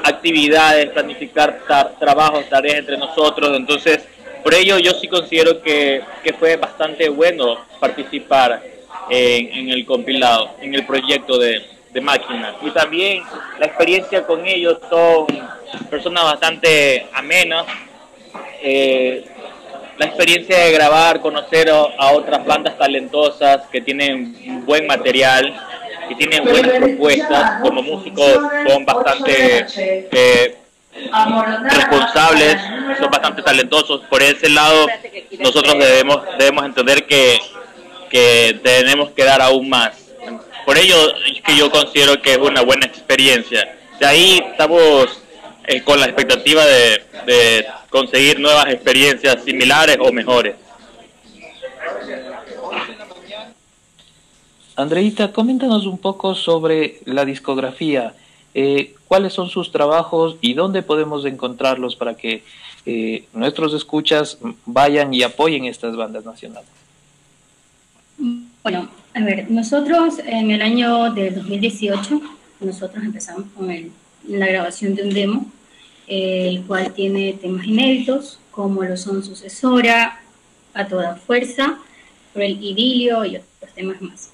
actividades, 0.05 0.89
planificar 0.91 1.61
trabajos, 1.99 2.49
tareas 2.49 2.79
entre 2.79 2.97
nosotros. 2.97 3.57
Entonces, 3.57 4.01
por 4.43 4.55
ello 4.55 4.79
yo 4.79 4.93
sí 4.93 5.07
considero 5.07 5.61
que, 5.61 6.03
que 6.25 6.33
fue 6.33 6.57
bastante 6.57 7.09
bueno 7.11 7.59
participar 7.79 8.63
en, 9.11 9.53
en 9.53 9.69
el 9.69 9.85
compilado, 9.85 10.53
en 10.61 10.75
el 10.75 10.87
proyecto 10.87 11.39
de, 11.39 11.63
de 11.93 12.01
máquinas. 12.01 12.55
Y 12.63 12.71
también 12.71 13.23
la 13.59 13.67
experiencia 13.67 14.27
con 14.27 14.47
ellos 14.47 14.79
son 14.89 15.27
personas 15.91 16.25
bastante 16.25 17.07
amenas. 17.13 17.67
Eh, 18.63 19.25
la 19.97 20.07
experiencia 20.07 20.59
de 20.59 20.73
grabar, 20.73 21.21
conocer 21.21 21.71
a, 21.71 22.13
otras 22.13 22.45
bandas 22.45 22.79
talentosas 22.79 23.63
que 23.73 23.81
tienen 23.81 24.65
buen 24.65 24.87
material, 24.87 25.53
que 26.09 26.15
tienen 26.15 26.45
buenas 26.45 26.79
propuestas, 26.79 27.61
como 27.63 27.83
músicos 27.83 28.39
son 28.69 28.85
bastante 28.85 29.67
eh, 30.13 30.57
responsables, 31.65 32.59
son 33.01 33.11
bastante 33.11 33.43
talentosos. 33.43 34.03
Por 34.09 34.23
ese 34.23 34.49
lado, 34.51 34.87
nosotros 35.41 35.77
debemos, 35.79 36.21
debemos 36.39 36.65
entender 36.65 37.05
que, 37.05 37.39
que 38.09 38.61
tenemos 38.63 39.11
que 39.11 39.25
dar 39.25 39.43
aún 39.43 39.69
más 39.69 40.08
por 40.69 40.77
ello 40.77 40.97
es 41.25 41.41
que 41.41 41.57
yo 41.57 41.71
considero 41.71 42.21
que 42.21 42.33
es 42.33 42.37
una 42.37 42.61
buena 42.61 42.85
experiencia. 42.85 43.75
De 43.99 44.05
ahí 44.05 44.39
estamos 44.51 45.07
eh, 45.67 45.83
con 45.83 45.99
la 45.99 46.05
expectativa 46.05 46.63
de, 46.67 47.65
conseguir 47.89 48.39
nuevas 48.39 48.67
experiencias 48.67 49.43
similares 49.45 49.97
o 49.99 50.13
mejores. 50.13 50.57
Andreita, 54.77 55.33
coméntanos 55.33 55.87
un 55.87 55.97
poco 55.97 56.35
sobre 56.35 57.01
la 57.07 57.25
discografía. 57.25 58.13
Eh, 58.53 58.95
¿Cuáles 59.07 59.33
son 59.33 59.49
sus 59.49 59.73
trabajos 59.73 60.37
y 60.43 60.53
dónde 60.53 60.83
podemos 60.83 61.25
encontrarlos 61.25 61.97
para 61.97 62.13
que 62.13 62.45
eh, 62.85 63.25
nuestros 63.33 63.73
escuchas 63.73 64.37
vayan 64.67 65.15
y 65.15 65.23
apoyen 65.23 65.65
estas 65.65 65.97
bandas 65.97 66.27
nacionales? 66.27 66.69
Bueno, 68.63 68.91
a 69.19 69.25
ver, 69.25 69.51
nosotros 69.51 70.21
en 70.25 70.53
el 70.53 70.63
año 70.63 71.13
de 71.13 71.33
2018, 71.33 72.21
nosotros 72.61 73.03
empezamos 73.03 73.47
con 73.53 73.69
la 74.29 74.47
grabación 74.47 74.95
de 74.95 75.03
un 75.03 75.11
demo, 75.11 75.47
el 76.07 76.63
cual 76.63 76.93
tiene 76.95 77.33
temas 77.33 77.67
inéditos, 77.67 78.39
como 78.53 78.85
lo 78.85 78.97
son 78.97 79.25
Sucesora, 79.25 80.21
A 80.73 80.87
Toda 80.87 81.17
Fuerza, 81.17 81.79
Por 82.33 82.43
el 82.43 82.63
Idilio 82.63 83.25
y 83.25 83.37
otros 83.37 83.75
temas 83.75 84.01
más. 84.01 84.31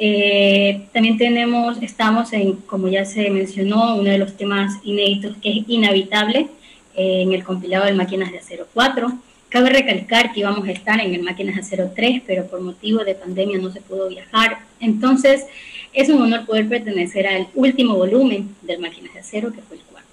Eh, 0.00 0.88
también 0.92 1.16
tenemos, 1.16 1.80
estamos 1.80 2.32
en, 2.32 2.54
como 2.54 2.88
ya 2.88 3.04
se 3.04 3.30
mencionó, 3.30 3.94
uno 3.94 4.10
de 4.10 4.18
los 4.18 4.36
temas 4.36 4.74
inéditos 4.82 5.36
que 5.40 5.50
es 5.50 5.68
Inhabitable, 5.68 6.48
en 6.96 7.32
el 7.32 7.44
compilado 7.44 7.84
de 7.84 7.92
Máquinas 7.92 8.32
de 8.32 8.38
Acero 8.38 8.66
4. 8.74 9.12
Cabe 9.48 9.70
recalcar 9.70 10.32
que 10.32 10.40
íbamos 10.40 10.68
a 10.68 10.72
estar 10.72 11.00
en 11.00 11.14
el 11.14 11.22
Máquinas 11.22 11.58
Acero 11.58 11.90
3, 11.94 12.22
pero 12.26 12.46
por 12.46 12.60
motivo 12.60 13.02
de 13.02 13.14
pandemia 13.14 13.58
no 13.58 13.72
se 13.72 13.80
pudo 13.80 14.08
viajar. 14.08 14.58
Entonces, 14.78 15.46
es 15.94 16.10
un 16.10 16.20
honor 16.20 16.44
poder 16.44 16.68
pertenecer 16.68 17.26
al 17.26 17.48
último 17.54 17.94
volumen 17.94 18.54
del 18.60 18.78
Máquinas 18.78 19.14
de 19.14 19.20
Acero, 19.20 19.50
que 19.52 19.62
fue 19.62 19.78
el 19.78 19.82
4. 19.90 20.08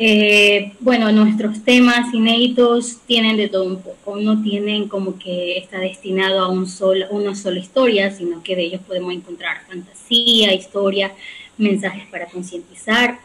Eh, 0.00 0.72
bueno, 0.80 1.12
nuestros 1.12 1.62
temas 1.62 2.12
inéditos 2.12 2.98
tienen 3.06 3.36
de 3.36 3.48
todo 3.48 3.64
un 3.64 3.80
poco. 3.80 4.16
No 4.16 4.42
tienen 4.42 4.88
como 4.88 5.18
que 5.18 5.56
está 5.58 5.78
destinado 5.78 6.40
a 6.40 6.48
un 6.48 6.66
una 7.10 7.34
sola 7.36 7.60
historia, 7.60 8.10
sino 8.10 8.42
que 8.42 8.56
de 8.56 8.62
ellos 8.62 8.80
podemos 8.84 9.14
encontrar 9.14 9.66
fantasía, 9.68 10.52
historia, 10.52 11.12
mensajes 11.58 12.06
para 12.08 12.26
concientizar 12.26 13.18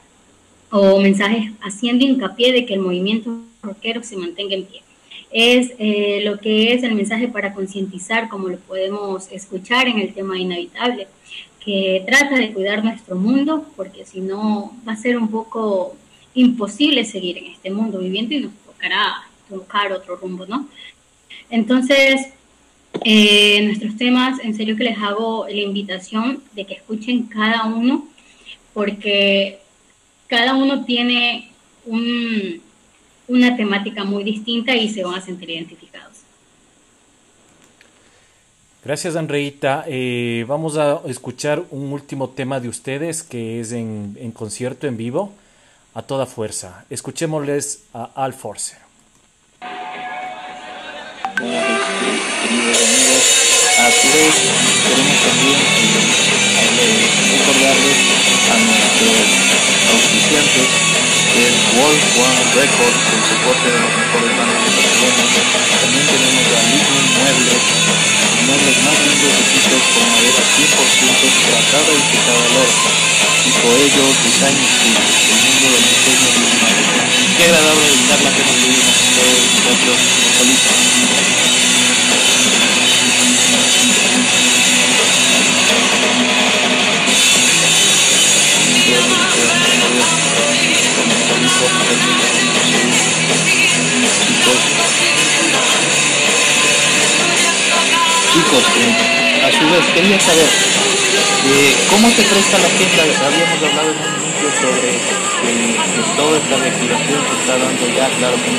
o 0.70 1.00
mensajes 1.00 1.52
haciendo 1.62 2.06
hincapié 2.06 2.52
de 2.52 2.66
que 2.66 2.74
el 2.76 2.80
movimiento 2.82 3.42
rockero 3.62 4.04
se 4.04 4.18
mantenga 4.18 4.56
en 4.56 4.66
pie. 4.66 4.82
Es 5.34 5.74
eh, 5.80 6.22
lo 6.24 6.38
que 6.38 6.74
es 6.74 6.84
el 6.84 6.94
mensaje 6.94 7.28
para 7.28 7.54
concientizar, 7.54 8.30
como 8.30 8.50
lo 8.50 8.60
podemos 8.60 9.32
escuchar 9.32 9.88
en 9.88 9.98
el 10.00 10.14
tema 10.14 10.38
inevitable, 10.38 11.08
que 11.60 12.04
trata 12.06 12.36
de 12.36 12.54
cuidar 12.54 12.84
nuestro 12.84 13.16
mundo, 13.16 13.66
porque 13.76 14.06
si 14.06 14.22
no 14.22 14.74
va 14.88 14.94
a 14.94 14.98
ser 14.98 15.18
un 15.18 15.30
poco 15.30 15.98
imposible 16.36 17.04
seguir 17.04 17.40
en 17.40 17.48
este 17.48 17.72
mundo 17.72 17.98
viviendo 17.98 18.36
y 18.36 18.42
nos 18.42 18.54
tocará 18.66 19.24
buscar 19.50 19.92
otro 19.92 20.18
rumbo, 20.18 20.46
¿no? 20.46 20.68
Entonces, 21.50 22.28
eh, 23.04 23.62
nuestros 23.64 23.98
temas, 23.98 24.40
en 24.44 24.56
serio 24.56 24.78
que 24.78 24.84
les 24.84 24.98
hago 25.00 25.48
la 25.48 25.62
invitación 25.62 26.44
de 26.54 26.66
que 26.66 26.76
escuchen 26.76 27.24
cada 27.24 27.66
uno, 27.66 28.08
porque 28.72 29.60
cada 30.28 30.54
uno 30.54 30.86
tiene 30.86 31.50
un, 31.86 32.62
una 33.28 33.56
temática 33.56 34.04
muy 34.04 34.24
distinta 34.24 34.76
y 34.76 34.90
se 34.90 35.04
van 35.04 35.16
a 35.16 35.22
sentir 35.22 35.50
identificados. 35.50 36.18
Gracias, 38.84 39.16
Andreita. 39.16 39.86
Eh, 39.88 40.44
vamos 40.48 40.78
a 40.78 41.02
escuchar 41.08 41.64
un 41.72 41.94
último 41.94 42.30
tema 42.30 42.60
de 42.60 42.68
ustedes 42.68 43.24
que 43.24 43.62
es 43.62 43.72
en, 43.72 44.18
en 44.20 44.32
concierto 44.32 44.88
en 44.88 44.98
vivo, 44.98 45.32
a 45.94 46.02
toda 46.02 46.26
fuerza. 46.26 46.86
Escuchémosles 46.90 47.86
a 47.94 48.10
Al 48.16 48.34
Force. 48.34 48.76
queridos 52.44 52.78
amigos, 52.84 53.24
a 53.80 53.92
su 53.92 54.08
vez 54.08 54.36
queremos 54.84 55.18
también 55.24 55.60
eh, 56.80 57.08
recordarles 57.32 57.98
a 58.52 58.56
nuestros 58.60 59.26
auspiciantes 59.94 61.13
es 61.34 61.56
Wolf 61.74 62.04
One 62.14 62.44
Records, 62.54 63.02
el 63.10 63.24
soporte 63.26 63.66
de 63.66 63.80
los 63.80 63.94
mejores 63.98 64.38
bandas 64.38 64.62
Barcelona. 64.70 65.24
También 65.82 66.06
tenemos 66.06 66.46
a 66.46 66.62
Lightning 66.62 67.10
Muebles, 67.18 67.64
muebles 68.46 68.78
más 68.86 68.98
lindos 69.02 69.34
hechos 69.34 69.84
con 69.98 70.06
madera 70.14 70.42
100% 70.46 71.26
tratada 71.50 71.92
y 71.94 72.04
secada 72.06 72.46
al. 72.54 72.72
Y 73.44 73.52
por 73.66 73.74
ello, 73.82 74.04
Design 74.24 74.58
School, 74.62 74.94
el 74.94 75.40
mundo 75.42 75.68
del 75.74 75.86
diseño 75.90 76.30
visual. 76.38 76.76
Qué 77.38 77.44
agradable 77.50 77.90
la 78.14 78.30
que 78.30 78.44
nos 78.46 78.58
tuvimos 78.62 78.94
todos 79.18 79.42
nosotros 79.58 79.98
solistas. 80.38 81.63
Chicos, 98.34 98.64
eh, 98.78 99.46
a 99.46 99.52
su 99.52 99.66
vez 99.70 99.86
quería 99.94 100.20
saber 100.20 100.50
eh, 101.46 101.76
cómo 101.90 102.10
se 102.10 102.24
presta 102.24 102.58
la 102.58 102.68
tienda. 102.68 103.04
Habíamos 103.28 103.62
hablado 103.62 103.92
en 103.92 103.98
un 103.98 104.10
inicio 104.26 104.50
sobre 104.60 104.90
eh, 104.92 105.78
toda 106.18 106.38
esta 106.38 106.58
reactivación 106.58 107.20
que 107.24 107.36
está 107.40 107.58
dando 107.58 107.88
ya, 107.96 108.10
claro, 108.18 108.36
con 108.42 108.56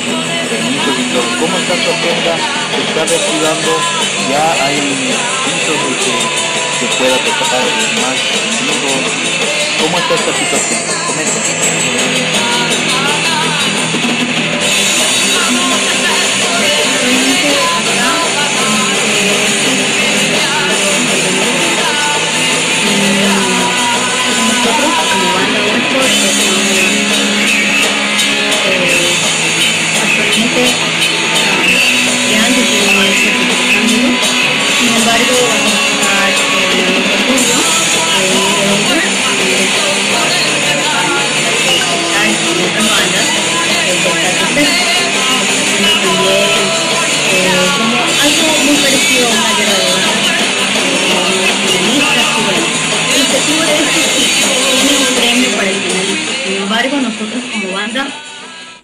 permisos 0.49 0.95
y 0.97 1.05
todo. 1.13 1.27
¿Cómo 1.41 1.57
está 1.57 1.73
su 1.75 1.89
agenda? 1.91 2.33
¿Se 2.73 2.81
está 2.87 3.01
reactivando? 3.05 3.71
¿Ya 4.31 4.65
hay 4.65 4.77
indicios 4.79 5.77
de 5.85 5.93
que 5.99 6.54
se 6.85 6.97
pueda 6.97 7.17
tocar 7.17 7.65
más 8.01 8.19
vivo? 8.61 8.91
¿Cómo 9.81 9.97
está 9.97 10.13
esta 10.15 10.33
situación? 10.33 10.81
Sin 13.91 14.04
muy 48.65 48.75
parecido 48.77 49.27
a 49.27 49.31
una 49.31 49.53
grabadora, 49.59 50.25
el 53.15 53.21
objetivo 53.21 53.61
de 53.61 53.75
esto 53.75 53.99
es 53.99 54.25
tiene 54.81 54.97
un 54.97 55.15
premio 55.15 55.49
para 55.55 55.69
el 55.69 55.75
finalista. 55.75 56.33
Sin 56.43 56.55
embargo, 56.55 56.97
nosotros 56.97 57.43
como 57.51 57.73
banda 57.73 58.07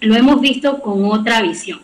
lo 0.00 0.14
hemos 0.14 0.40
visto 0.40 0.80
con 0.80 1.04
otra 1.10 1.42
visión, 1.42 1.80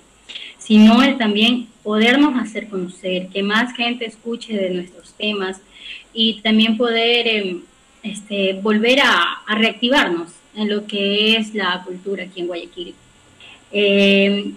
sino 0.58 1.02
el 1.02 1.18
también 1.18 1.68
podernos 1.82 2.40
hacer 2.40 2.68
conocer, 2.68 3.28
que 3.28 3.42
más 3.42 3.74
gente 3.74 4.06
escuche 4.06 4.54
de 4.54 4.70
nuestros 4.70 5.14
temas 5.14 5.60
y 6.12 6.40
también 6.40 6.76
poder 6.76 7.26
em, 7.26 7.62
este, 8.02 8.54
volver 8.62 9.00
a, 9.00 9.42
reactivarnos 9.48 10.30
en 10.54 10.68
lo 10.68 10.86
que 10.86 11.36
es 11.36 11.54
la 11.54 11.82
cultura 11.84 12.24
aquí 12.24 12.40
en 12.40 12.46
Guayaquil. 12.46 12.94
Em, 13.72 14.54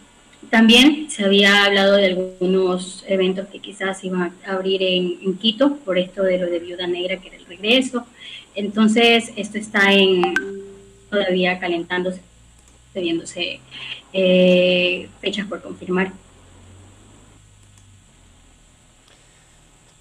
también 0.51 1.09
se 1.09 1.23
había 1.23 1.63
hablado 1.63 1.95
de 1.95 2.07
algunos 2.07 3.05
eventos 3.07 3.47
que 3.47 3.59
quizás 3.59 4.03
iban 4.03 4.33
a 4.45 4.51
abrir 4.51 4.83
en, 4.83 5.37
Quito 5.37 5.77
por 5.77 5.97
esto 5.97 6.23
de 6.23 6.37
lo 6.37 6.45
de 6.45 6.59
Viuda 6.59 6.87
Negra, 6.87 7.17
que 7.17 7.29
era 7.29 7.37
el 7.37 7.45
regreso. 7.45 8.05
Entonces, 8.53 9.31
esto 9.37 9.57
está 9.57 9.93
en 9.93 10.33
todavía 11.09 11.57
calentándose, 11.57 12.19
viéndose 12.93 13.61
eh, 14.11 15.07
fechas 15.21 15.47
por 15.47 15.61
confirmar. 15.61 16.11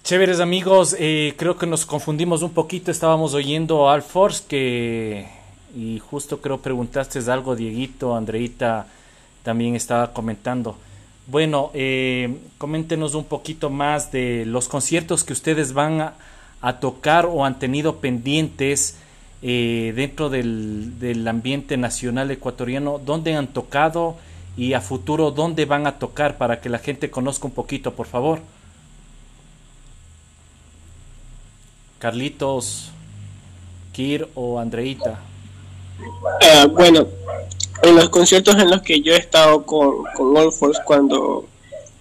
Chéveres 0.03 0.41
amigos, 0.41 0.97
eh, 0.99 1.33
creo 1.37 1.57
que 1.57 1.65
nos 1.65 1.85
confundimos 1.85 2.41
un 2.41 2.51
poquito, 2.51 2.91
estábamos 2.91 3.33
oyendo 3.33 3.87
a 3.87 3.93
Al 3.93 4.01
Force 4.01 4.43
que 4.49 5.27
y 5.73 5.99
justo 5.99 6.41
creo 6.41 6.61
preguntaste 6.61 7.19
algo, 7.31 7.55
Dieguito, 7.55 8.13
Andreita 8.17 8.87
también 9.43 9.75
estaba 9.75 10.13
comentando. 10.13 10.77
Bueno, 11.27 11.71
eh, 11.73 12.37
coméntenos 12.57 13.13
un 13.13 13.25
poquito 13.25 13.69
más 13.69 14.11
de 14.11 14.45
los 14.45 14.67
conciertos 14.67 15.23
que 15.23 15.33
ustedes 15.33 15.73
van 15.73 16.13
a, 16.61 16.79
tocar 16.79 17.25
o 17.25 17.43
han 17.43 17.57
tenido 17.57 17.97
pendientes 17.97 18.97
eh, 19.41 19.93
dentro 19.95 20.29
del, 20.29 20.99
del 20.99 21.27
ambiente 21.27 21.75
nacional 21.77 22.29
ecuatoriano, 22.29 22.99
dónde 22.99 23.35
han 23.35 23.47
tocado 23.47 24.15
y 24.57 24.73
a 24.73 24.81
futuro 24.81 25.31
dónde 25.31 25.65
van 25.65 25.87
a 25.87 25.97
tocar 25.97 26.37
para 26.37 26.61
que 26.61 26.69
la 26.69 26.79
gente 26.79 27.09
conozca 27.09 27.47
un 27.47 27.53
poquito, 27.53 27.93
por 27.93 28.07
favor. 28.07 28.39
Carlitos, 31.99 32.91
Kir 33.93 34.27
o 34.35 34.59
Andreita? 34.59 35.19
Ah, 36.41 36.65
bueno, 36.65 37.07
en 37.83 37.95
los 37.95 38.09
conciertos 38.09 38.55
en 38.55 38.69
los 38.69 38.81
que 38.81 39.01
yo 39.01 39.13
he 39.13 39.17
estado 39.17 39.65
con, 39.65 40.03
con 40.15 40.35
All 40.37 40.51
Force 40.51 40.81
cuando 40.85 41.47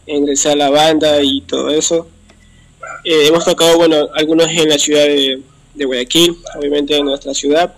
ingresé 0.07 0.53
a 0.53 0.57
la 0.57 0.71
banda 0.71 1.23
y 1.23 1.41
todo 1.43 1.71
eso, 1.71 2.07
eh, 3.05 3.27
hemos 3.27 3.45
tocado, 3.45 3.77
bueno, 3.77 4.09
algunos 4.15 4.49
en 4.49 4.69
la 4.69 4.79
ciudad 4.79 5.05
de, 5.05 5.41
de 5.75 5.85
Guayaquil, 5.85 6.37
obviamente 6.57 6.97
en 6.97 7.07
nuestra 7.07 7.33
ciudad, 7.35 7.75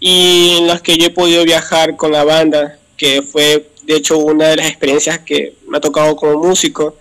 y 0.00 0.56
en 0.58 0.66
los 0.66 0.80
que 0.80 0.96
yo 0.96 1.06
he 1.06 1.10
podido 1.10 1.44
viajar 1.44 1.96
con 1.96 2.12
la 2.12 2.24
banda, 2.24 2.78
que 2.96 3.22
fue 3.22 3.68
de 3.84 3.96
hecho 3.96 4.18
una 4.18 4.48
de 4.48 4.56
las 4.56 4.68
experiencias 4.68 5.18
que 5.20 5.54
me 5.66 5.78
ha 5.78 5.80
tocado 5.80 6.14
como 6.16 6.36
músico, 6.38 6.96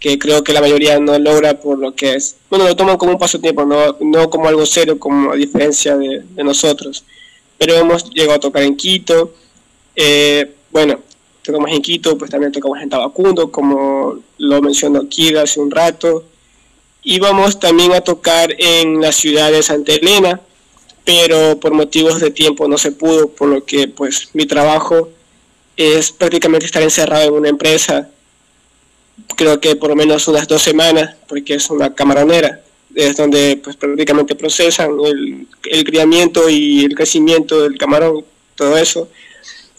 que 0.00 0.18
creo 0.18 0.44
que 0.44 0.52
la 0.52 0.60
mayoría 0.60 0.98
no 1.00 1.18
logra 1.18 1.58
por 1.58 1.78
lo 1.78 1.94
que 1.94 2.14
es. 2.14 2.36
Bueno, 2.48 2.66
lo 2.66 2.76
toman 2.76 2.96
como 2.96 3.12
un 3.12 3.18
pasatiempo, 3.18 3.64
no, 3.64 3.96
no 4.00 4.30
como 4.30 4.48
algo 4.48 4.64
serio, 4.64 4.98
como 4.98 5.32
a 5.32 5.36
diferencia 5.36 5.96
de, 5.96 6.22
nosotros. 6.36 7.04
Pero 7.56 7.74
hemos 7.74 8.10
llegado 8.10 8.34
a 8.34 8.40
tocar 8.40 8.62
en 8.62 8.76
Quito. 8.76 9.34
Eh, 10.00 10.54
bueno, 10.70 11.00
tocamos 11.42 11.72
en 11.72 11.82
Quito, 11.82 12.16
pues 12.16 12.30
también 12.30 12.52
tocamos 12.52 12.80
en 12.80 12.88
Tabacundo, 12.88 13.50
como 13.50 14.20
lo 14.38 14.62
mencionó 14.62 15.08
Kira 15.08 15.42
hace 15.42 15.58
un 15.58 15.72
rato. 15.72 16.24
Y 17.02 17.18
vamos 17.18 17.58
también 17.58 17.92
a 17.92 18.00
tocar 18.00 18.54
en 18.58 19.00
la 19.00 19.10
ciudad 19.10 19.50
de 19.50 19.60
Santa 19.60 19.94
Elena, 19.94 20.40
pero 21.04 21.58
por 21.58 21.72
motivos 21.72 22.20
de 22.20 22.30
tiempo 22.30 22.68
no 22.68 22.78
se 22.78 22.92
pudo, 22.92 23.28
por 23.28 23.48
lo 23.48 23.64
que 23.64 23.88
pues 23.88 24.28
mi 24.34 24.46
trabajo 24.46 25.08
es 25.76 26.12
prácticamente 26.12 26.66
estar 26.66 26.82
encerrado 26.82 27.26
en 27.26 27.34
una 27.34 27.48
empresa 27.48 28.08
creo 29.36 29.60
que 29.60 29.74
por 29.74 29.90
lo 29.90 29.96
menos 29.96 30.28
unas 30.28 30.46
dos 30.46 30.62
semanas, 30.62 31.16
porque 31.26 31.54
es 31.54 31.70
una 31.70 31.92
camaronera, 31.92 32.60
es 32.94 33.16
donde 33.16 33.60
pues 33.62 33.76
prácticamente 33.76 34.36
procesan 34.36 34.92
el 35.64 35.84
criamiento 35.84 36.48
y 36.48 36.84
el 36.84 36.94
crecimiento 36.94 37.62
del 37.62 37.78
camarón, 37.78 38.24
todo 38.54 38.76
eso. 38.76 39.08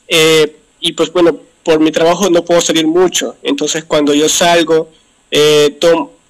Eh, 0.10 0.56
y 0.82 0.94
pues 0.94 1.12
bueno, 1.14 1.40
por 1.64 1.80
mi 1.80 1.92
trabajo 1.92 2.30
no 2.30 2.44
puedo 2.44 2.62
salir 2.62 2.88
mucho. 2.88 3.36
Entonces 3.44 3.84
cuando 3.84 4.14
yo 4.14 4.28
salgo, 4.28 4.90
eh, 5.32 5.78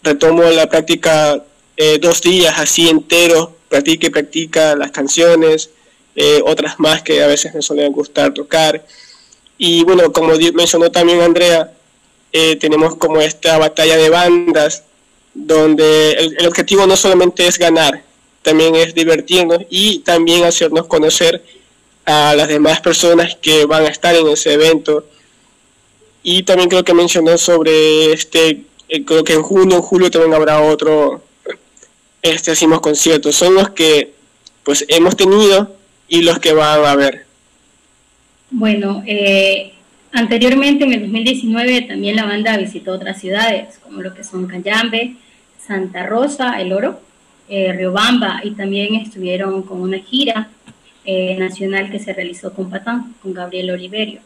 retomo 0.04 0.44
la 0.44 0.70
práctica 0.70 1.44
eh, 1.78 1.98
dos 2.00 2.22
días 2.22 2.56
así 2.58 2.90
enteros, 2.90 3.50
practica 3.70 4.08
y 4.08 4.10
practica 4.10 4.76
las 4.76 4.92
canciones, 4.92 5.70
eh, 6.16 6.42
otras 6.46 6.80
más 6.80 7.02
que 7.04 7.24
a 7.24 7.28
veces 7.28 7.54
me 7.54 7.62
suelen 7.62 7.94
gustar 7.94 8.34
tocar. 8.34 8.86
Y 9.58 9.84
bueno, 9.84 10.12
como 10.12 10.34
mencionó 10.54 10.92
también 10.92 11.22
Andrea, 11.22 11.74
tenemos 12.60 12.96
como 12.96 13.20
esta 13.20 13.58
batalla 13.58 13.98
de 13.98 14.10
bandas, 14.10 14.84
donde 15.34 16.12
el 16.12 16.48
objetivo 16.48 16.86
no 16.86 16.96
solamente 16.96 17.48
es 17.48 17.58
ganar, 17.58 18.04
también 18.42 18.76
es 18.76 18.94
divertirnos 18.94 19.60
y 19.70 20.00
también 20.00 20.44
hacernos 20.44 20.86
conocer 20.88 21.44
a 22.10 22.36
las 22.36 22.48
demás 22.48 22.82
personas 22.82 23.36
que 23.36 23.66
van 23.66 23.86
a 23.86 23.90
estar 23.90 24.16
en 24.16 24.28
ese 24.28 24.54
evento. 24.54 25.06
Y 26.24 26.42
también 26.44 26.70
creo 26.70 26.84
que 26.84 26.94
mencionó 26.94 27.38
sobre 27.38 28.12
este, 28.14 28.64
eh, 28.90 29.06
creo 29.06 29.24
que 29.24 29.34
en 29.34 29.44
junio, 29.44 29.78
en 29.78 29.82
julio 29.84 30.10
también 30.10 30.34
habrá 30.34 30.62
otro, 30.62 31.22
este 32.24 32.52
hacemos 32.52 32.82
conciertos. 32.82 33.36
Son 33.36 33.54
los 33.54 33.70
que 33.70 34.14
pues 34.64 34.86
hemos 34.88 35.16
tenido 35.16 35.76
y 36.08 36.24
los 36.24 36.40
que 36.40 36.54
van 36.54 36.84
a 36.84 36.92
haber. 36.92 37.26
Bueno, 38.50 39.04
eh, 39.06 39.74
anteriormente 40.12 40.86
en 40.86 40.94
el 40.94 41.02
2019 41.02 41.82
también 41.84 42.16
la 42.16 42.26
banda 42.26 42.58
visitó 42.58 42.94
otras 42.94 43.22
ciudades, 43.22 43.78
como 43.84 44.02
lo 44.02 44.16
que 44.16 44.24
son 44.24 44.48
Cayambe, 44.48 45.16
Santa 45.64 46.08
Rosa, 46.08 46.60
El 46.60 46.74
Oro, 46.74 47.00
eh, 47.48 47.72
Riobamba, 47.72 48.42
y 48.44 48.52
también 48.52 48.96
estuvieron 48.96 49.62
con 49.62 49.82
una 49.82 50.00
gira 50.00 50.50
eh, 51.12 51.36
nacional 51.40 51.90
que 51.90 51.98
se 51.98 52.14
realizó 52.14 52.54
con 52.54 52.70
Patán, 52.70 53.16
con 53.24 53.34
Gabriel 53.34 53.72
Oliverio. 53.72 54.20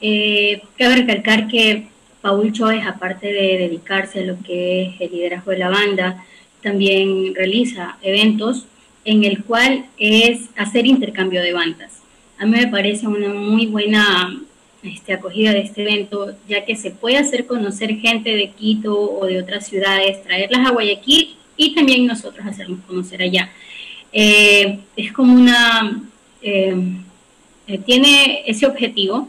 Eh, 0.00 0.62
cabe 0.78 0.94
recalcar 0.94 1.48
que 1.48 1.88
Paul 2.20 2.52
Choes, 2.52 2.86
aparte 2.86 3.26
de 3.32 3.58
dedicarse 3.58 4.20
a 4.20 4.26
lo 4.26 4.38
que 4.40 4.82
es 4.82 5.00
el 5.00 5.10
liderazgo 5.10 5.50
de 5.50 5.58
la 5.58 5.70
banda, 5.70 6.24
también 6.62 7.34
realiza 7.34 7.98
eventos 8.00 8.66
en 9.04 9.24
el 9.24 9.42
cual 9.42 9.86
es 9.98 10.50
hacer 10.56 10.86
intercambio 10.86 11.42
de 11.42 11.52
bandas. 11.52 12.00
A 12.38 12.46
mí 12.46 12.52
me 12.58 12.68
parece 12.68 13.08
una 13.08 13.30
muy 13.34 13.66
buena 13.66 14.40
este, 14.84 15.14
acogida 15.14 15.50
de 15.50 15.62
este 15.62 15.82
evento, 15.82 16.36
ya 16.48 16.64
que 16.64 16.76
se 16.76 16.92
puede 16.92 17.16
hacer 17.16 17.44
conocer 17.46 17.96
gente 17.96 18.36
de 18.36 18.50
Quito 18.50 18.94
o 18.96 19.26
de 19.26 19.40
otras 19.42 19.66
ciudades, 19.66 20.22
traerlas 20.22 20.64
a 20.64 20.70
Guayaquil 20.70 21.34
y 21.56 21.74
también 21.74 22.06
nosotros 22.06 22.46
hacernos 22.46 22.78
conocer 22.86 23.20
allá. 23.20 23.50
Eh, 24.12 24.78
es 24.96 25.12
como 25.12 25.34
una 25.34 26.04
eh, 26.42 26.74
eh, 27.66 27.78
tiene 27.78 28.42
ese 28.46 28.66
objetivo. 28.66 29.28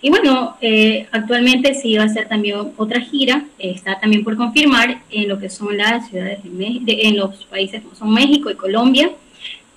Y 0.00 0.10
bueno, 0.10 0.56
eh, 0.60 1.08
actualmente 1.10 1.74
sí 1.74 1.96
va 1.96 2.04
a 2.04 2.08
ser 2.08 2.28
también 2.28 2.72
otra 2.76 3.00
gira, 3.00 3.44
está 3.58 3.98
también 3.98 4.22
por 4.22 4.36
confirmar 4.36 5.02
en 5.10 5.28
lo 5.28 5.40
que 5.40 5.50
son 5.50 5.76
las 5.76 6.08
ciudades 6.08 6.38
de, 6.44 6.82
en 6.86 7.16
los 7.16 7.46
países 7.46 7.82
como 7.82 7.96
son 7.96 8.12
México 8.12 8.50
y 8.50 8.54
Colombia. 8.54 9.10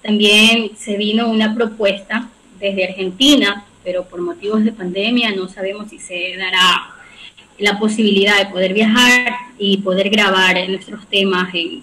También 0.04 0.72
se 0.78 0.98
vino 0.98 1.28
una 1.30 1.56
propuesta 1.56 2.30
desde 2.60 2.86
Argentina, 2.86 3.66
pero 3.84 4.04
por 4.04 4.22
motivos 4.22 4.64
de 4.64 4.72
pandemia 4.72 5.32
no 5.32 5.48
sabemos 5.48 5.90
si 5.90 5.98
se 5.98 6.36
dará 6.38 6.92
la 7.58 7.80
posibilidad 7.80 8.38
de 8.38 8.52
poder 8.52 8.74
viajar 8.74 9.34
y 9.58 9.78
poder 9.78 10.10
grabar 10.10 10.70
nuestros 10.70 11.08
temas 11.08 11.54
en 11.56 11.82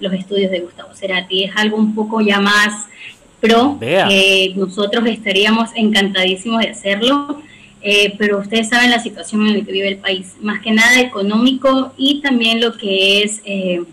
los 0.00 0.12
estudios 0.12 0.50
de 0.50 0.60
Gustavo 0.60 0.94
Cerati. 0.94 1.44
Es 1.44 1.52
algo 1.56 1.76
un 1.76 1.94
poco 1.94 2.20
ya 2.20 2.40
más 2.40 2.88
pero 3.40 3.78
eh, 3.80 4.52
nosotros 4.56 5.06
estaríamos 5.06 5.70
encantadísimos 5.74 6.60
de 6.62 6.70
hacerlo, 6.70 7.40
eh, 7.80 8.14
pero 8.18 8.38
ustedes 8.38 8.68
saben 8.68 8.90
la 8.90 8.98
situación 8.98 9.46
en 9.46 9.58
la 9.58 9.64
que 9.64 9.72
vive 9.72 9.88
el 9.88 9.98
país, 9.98 10.36
más 10.40 10.60
que 10.60 10.72
nada 10.72 11.00
económico 11.00 11.92
y 11.96 12.20
también 12.20 12.60
lo 12.60 12.76
que 12.76 13.22
es 13.22 13.40
eh, 13.44 13.84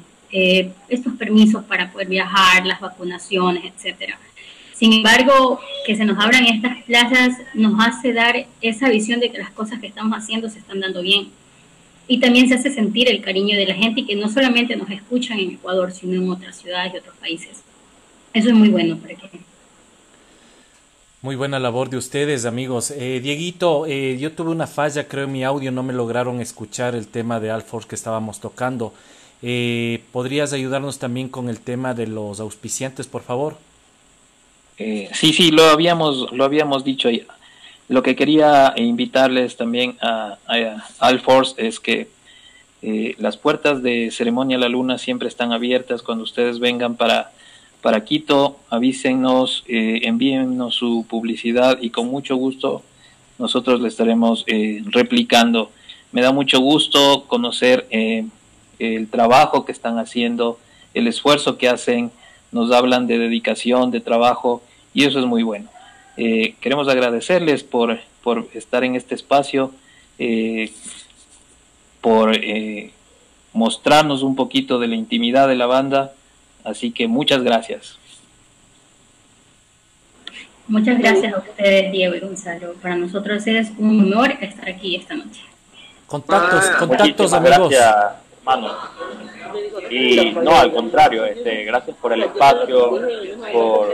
estos 0.89 1.13
permisos 1.13 1.63
para 1.63 1.91
poder 1.91 2.07
viajar, 2.07 2.65
las 2.65 2.81
vacunaciones, 2.81 3.63
etcétera. 3.65 4.19
Sin 4.75 4.91
embargo, 4.91 5.61
que 5.85 5.95
se 5.95 6.03
nos 6.03 6.21
abran 6.21 6.45
estas 6.45 6.83
plazas 6.83 7.37
nos 7.53 7.73
hace 7.79 8.11
dar 8.11 8.45
esa 8.61 8.89
visión 8.89 9.21
de 9.21 9.31
que 9.31 9.37
las 9.37 9.51
cosas 9.51 9.79
que 9.79 9.87
estamos 9.87 10.17
haciendo 10.17 10.49
se 10.49 10.59
están 10.59 10.81
dando 10.81 11.01
bien. 11.01 11.29
Y 12.07 12.19
también 12.19 12.49
se 12.49 12.55
hace 12.55 12.71
sentir 12.71 13.09
el 13.09 13.21
cariño 13.21 13.57
de 13.57 13.65
la 13.65 13.73
gente 13.73 14.01
y 14.01 14.05
que 14.05 14.15
no 14.17 14.27
solamente 14.27 14.75
nos 14.75 14.89
escuchan 14.91 15.39
en 15.39 15.51
Ecuador, 15.51 15.93
sino 15.93 16.21
en 16.21 16.29
otras 16.29 16.57
ciudades 16.57 16.93
y 16.93 16.97
otros 16.97 17.15
países. 17.15 17.63
Eso 18.33 18.49
es 18.49 18.53
muy 18.53 18.67
bueno 18.67 18.97
para 18.97 19.15
que... 19.15 19.44
Muy 21.25 21.35
buena 21.35 21.57
labor 21.57 21.89
de 21.89 21.97
ustedes, 21.97 22.45
amigos. 22.45 22.91
Eh, 22.91 23.19
Dieguito, 23.19 23.87
eh, 23.87 24.15
yo 24.19 24.33
tuve 24.33 24.51
una 24.51 24.67
falla, 24.67 25.07
creo 25.07 25.23
en 25.23 25.31
mi 25.31 25.43
audio 25.43 25.71
no 25.71 25.81
me 25.81 25.91
lograron 25.91 26.39
escuchar 26.39 26.93
el 26.93 27.07
tema 27.07 27.39
de 27.39 27.49
Alforce 27.49 27.87
que 27.87 27.95
estábamos 27.95 28.39
tocando. 28.39 28.93
Eh, 29.41 30.03
¿Podrías 30.11 30.53
ayudarnos 30.53 30.99
también 30.99 31.29
con 31.29 31.49
el 31.49 31.61
tema 31.61 31.95
de 31.95 32.05
los 32.05 32.39
auspiciantes, 32.39 33.07
por 33.07 33.23
favor? 33.23 33.57
sí, 34.77 35.33
sí, 35.33 35.49
lo 35.49 35.63
habíamos, 35.63 36.31
lo 36.31 36.43
habíamos 36.43 36.83
dicho 36.83 37.09
ya. 37.09 37.23
Lo 37.89 38.03
que 38.03 38.15
quería 38.15 38.75
invitarles 38.75 39.57
también 39.57 39.97
a, 40.01 40.37
a 40.45 40.83
Alforce 40.99 41.55
es 41.57 41.79
que 41.79 42.07
las 43.17 43.35
puertas 43.35 43.81
de 43.81 44.11
Ceremonia 44.11 44.59
La 44.59 44.69
Luna 44.69 44.99
siempre 44.99 45.27
están 45.27 45.53
abiertas 45.53 46.03
cuando 46.03 46.23
ustedes 46.23 46.59
vengan 46.59 46.95
para 46.95 47.31
para 47.85 48.03
Quito, 48.03 48.57
avísenos, 48.71 49.63
eh, 49.67 49.99
envíennos 50.05 50.73
su 50.73 51.05
publicidad 51.07 51.77
y 51.83 51.91
con 51.91 52.07
mucho 52.07 52.35
gusto 52.35 52.81
nosotros 53.37 53.79
le 53.79 53.89
estaremos 53.89 54.43
eh, 54.47 54.81
replicando. 54.87 55.69
Me 56.11 56.23
da 56.23 56.31
mucho 56.31 56.59
gusto 56.61 57.25
conocer 57.27 57.85
eh, 57.91 58.25
el 58.79 59.07
trabajo 59.07 59.65
que 59.65 59.71
están 59.71 59.99
haciendo, 59.99 60.57
el 60.95 61.05
esfuerzo 61.05 61.59
que 61.59 61.69
hacen, 61.69 62.09
nos 62.51 62.71
hablan 62.71 63.05
de 63.05 63.19
dedicación, 63.19 63.91
de 63.91 64.01
trabajo 64.01 64.63
y 64.91 65.03
eso 65.03 65.19
es 65.19 65.27
muy 65.27 65.43
bueno. 65.43 65.69
queremos 66.15 66.87
agradecerles 66.87 67.63
por, 67.63 67.99
por, 68.23 68.47
estar 68.55 68.83
en 68.83 68.95
este 68.95 69.13
espacio, 69.13 69.71
por 72.01 72.31
mostrarnos 73.53 74.23
un 74.23 74.35
poquito 74.35 74.79
de 74.79 74.87
la 74.87 74.95
intimidad 74.95 75.47
de 75.47 75.55
la 75.55 75.67
banda 75.67 76.14
Así 76.65 76.91
que 76.91 77.07
muchas 77.07 77.43
gracias. 77.43 77.99
Muchas 80.67 80.97
gracias 80.97 81.31
a 81.31 81.37
ustedes, 81.37 81.91
Diego 81.91 82.15
y 82.15 82.19
Gonzalo. 82.19 82.73
Para 82.81 82.95
nosotros 82.95 83.45
es 83.45 83.71
un 83.77 84.01
honor 84.01 84.31
estar 84.41 84.67
aquí 84.67 84.95
esta 84.95 85.13
noche. 85.13 85.41
Contactos, 86.07 86.65
ah, 86.65 86.77
contactos, 86.79 87.33
amigos. 87.33 87.69
Gracias, 87.69 88.13
hermano. 88.39 88.73
Y 89.91 90.31
no, 90.31 90.55
al 90.57 90.73
contrario, 90.73 91.23
este, 91.25 91.65
gracias 91.65 91.95
por 91.97 92.13
el 92.13 92.23
espacio, 92.23 92.89
por, 93.53 93.89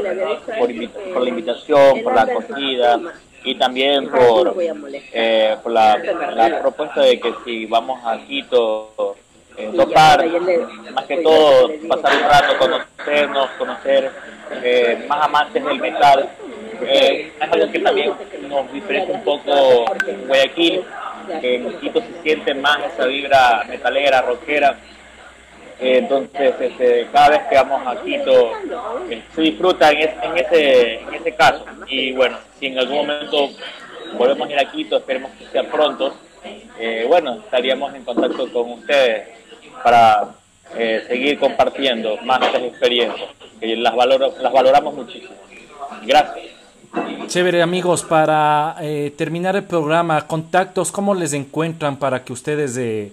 por, 0.57 1.24
la 1.24 1.30
invitación, 1.30 2.01
por 2.03 2.15
la 2.15 2.22
acogida 2.22 2.99
y 3.43 3.55
también 3.55 4.09
por, 4.09 4.55
eh, 4.57 5.57
por 5.61 5.72
la, 5.74 5.97
la 5.97 6.61
propuesta 6.61 7.01
de 7.01 7.19
que 7.19 7.34
si 7.43 7.65
vamos 7.65 7.99
a 8.05 8.17
Quito 8.26 9.17
eh, 9.57 9.69
tocar, 9.75 10.25
más 10.93 11.05
que 11.05 11.17
todo 11.17 11.71
pasar 11.89 12.15
un 12.15 12.23
rato, 12.23 12.57
conocernos, 12.57 13.49
conocer 13.57 14.11
eh, 14.63 15.05
más 15.07 15.25
amantes 15.25 15.63
del 15.63 15.79
metal. 15.79 16.29
Eh, 16.83 17.31
es 17.39 17.51
algo 17.51 17.71
que 17.71 17.79
también 17.79 18.13
nos 18.47 18.71
diferencia 18.71 19.13
un 19.13 19.23
poco 19.23 19.85
Guayaquil, 20.27 20.83
que 21.41 21.55
en 21.55 21.79
Quito 21.79 21.99
se 21.99 22.23
siente 22.23 22.53
más 22.55 22.79
esa 22.93 23.05
vibra 23.05 23.63
metalera, 23.67 24.21
rockera. 24.21 24.77
entonces, 25.79 26.55
este, 26.59 27.07
cada 27.11 27.29
vez 27.29 27.41
que 27.49 27.55
vamos 27.55 27.85
a 27.85 28.01
Quito 28.01 28.53
se 29.35 29.41
disfruta 29.41 29.91
en, 29.91 30.09
en, 30.23 30.37
ese, 30.37 31.01
en 31.01 31.13
ese 31.13 31.35
caso. 31.35 31.65
Y 31.87 32.13
bueno, 32.13 32.37
si 32.57 32.67
en 32.67 32.79
algún 32.79 32.97
momento 33.05 33.49
volvemos 34.13 34.47
a 34.47 34.51
ir 34.51 34.59
a 34.59 34.71
Quito, 34.71 34.97
esperemos 34.97 35.31
que 35.37 35.45
sea 35.47 35.63
pronto, 35.63 36.15
bueno, 37.07 37.35
estaríamos 37.43 37.93
en 37.93 38.03
contacto 38.03 38.51
con 38.51 38.71
ustedes 38.71 39.40
para 39.84 40.36
eh, 40.75 41.03
seguir 41.07 41.39
compartiendo 41.39 42.17
más 42.23 42.41
estas 42.41 42.63
experiencias, 42.63 43.29
que 43.59 43.75
las, 43.75 43.95
valoro, 43.95 44.34
las 44.39 44.53
valoramos 44.53 44.93
muchísimo. 44.93 45.34
Gracias. 46.05 46.45
Chévere 47.27 47.61
amigos, 47.61 48.03
para 48.03 48.75
eh, 48.82 49.13
terminar 49.15 49.55
el 49.55 49.63
programa, 49.63 50.27
contactos, 50.27 50.91
¿cómo 50.91 51.13
les 51.13 51.34
encuentran 51.34 51.97
para 51.97 52.23
que 52.23 52.34
ustedes 52.34 52.75
eh, 52.77 53.11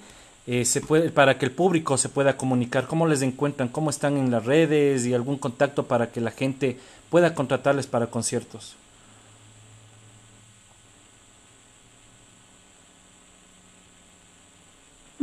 se 0.65 0.81
puede, 0.81 1.11
para 1.11 1.39
que 1.39 1.45
el 1.45 1.53
público 1.53 1.97
se 1.97 2.09
pueda 2.09 2.37
comunicar? 2.37 2.87
¿Cómo 2.87 3.07
les 3.07 3.23
encuentran? 3.23 3.69
¿Cómo 3.69 3.91
están 3.91 4.17
en 4.17 4.31
las 4.31 4.45
redes 4.45 5.07
y 5.07 5.15
algún 5.15 5.39
contacto 5.39 5.85
para 5.85 6.09
que 6.09 6.21
la 6.21 6.33
gente 6.33 6.77
pueda 7.11 7.35
contratarles 7.35 7.87
para 7.87 8.09
conciertos? 8.09 8.77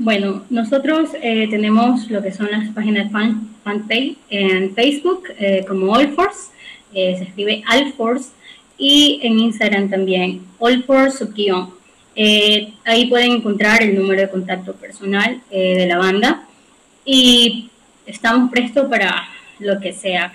Bueno, 0.06 0.44
nosotros 0.52 1.10
eh, 1.20 1.48
tenemos 1.50 2.12
lo 2.12 2.22
que 2.22 2.32
son 2.32 2.48
las 2.52 2.70
páginas 2.76 3.12
fan, 3.12 3.56
fanpage 3.64 4.16
en 4.30 4.76
Facebook 4.76 5.24
eh, 5.40 5.66
como 5.68 5.96
Allforce, 5.96 6.52
eh, 6.94 7.16
se 7.18 7.24
escribe 7.24 7.64
Allforce, 7.66 8.30
y 8.78 9.20
en 9.24 9.40
Instagram 9.40 9.90
también, 9.90 10.46
all 10.60 10.84
for 10.84 11.10
eh, 12.16 12.74
ahí 12.86 13.08
pueden 13.08 13.32
encontrar 13.32 13.82
el 13.82 13.96
número 13.96 14.22
de 14.22 14.30
contacto 14.30 14.74
personal 14.74 15.42
eh, 15.50 15.76
de 15.76 15.88
la 15.88 15.98
banda 15.98 16.48
y 17.04 17.72
estamos 18.06 18.52
prestos 18.52 18.88
para 18.88 19.28
lo 19.58 19.80
que 19.80 19.92
sea. 19.92 20.32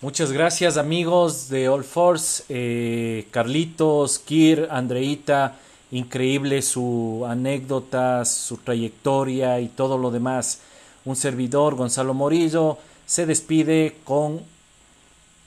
Muchas 0.00 0.32
gracias 0.32 0.78
amigos 0.78 1.50
de 1.50 1.68
All 1.68 1.84
Force, 1.84 3.26
Carlitos, 3.30 4.18
Kir, 4.18 4.66
Andreita, 4.70 5.58
increíble 5.90 6.62
su 6.62 7.24
anécdota, 7.28 8.24
su 8.24 8.56
trayectoria 8.58 9.60
y 9.60 9.68
todo 9.68 9.98
lo 9.98 10.10
demás. 10.10 10.60
Un 11.04 11.16
servidor, 11.16 11.74
Gonzalo 11.74 12.14
Morillo, 12.14 12.78
se 13.06 13.26
despide 13.26 13.96
con 14.04 14.40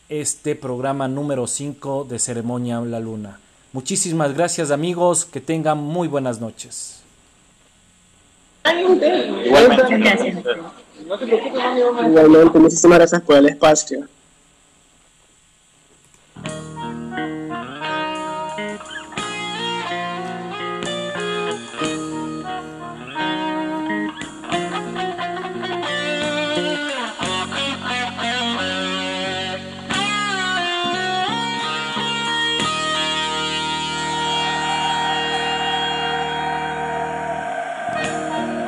este 0.09 0.55
programa 0.55 1.07
número 1.07 1.47
5 1.47 2.05
de 2.09 2.19
Ceremonia 2.19 2.79
La 2.81 2.99
Luna. 2.99 3.39
Muchísimas 3.73 4.33
gracias 4.33 4.71
amigos, 4.71 5.25
que 5.25 5.41
tengan 5.41 5.79
muy 5.79 6.07
buenas 6.07 6.39
noches. 6.39 7.01
Igualmente, 12.05 12.59
muchísimas 12.59 12.97
gracias 12.99 13.21
por 13.21 13.35
el 13.37 13.49
espacio. 13.49 14.07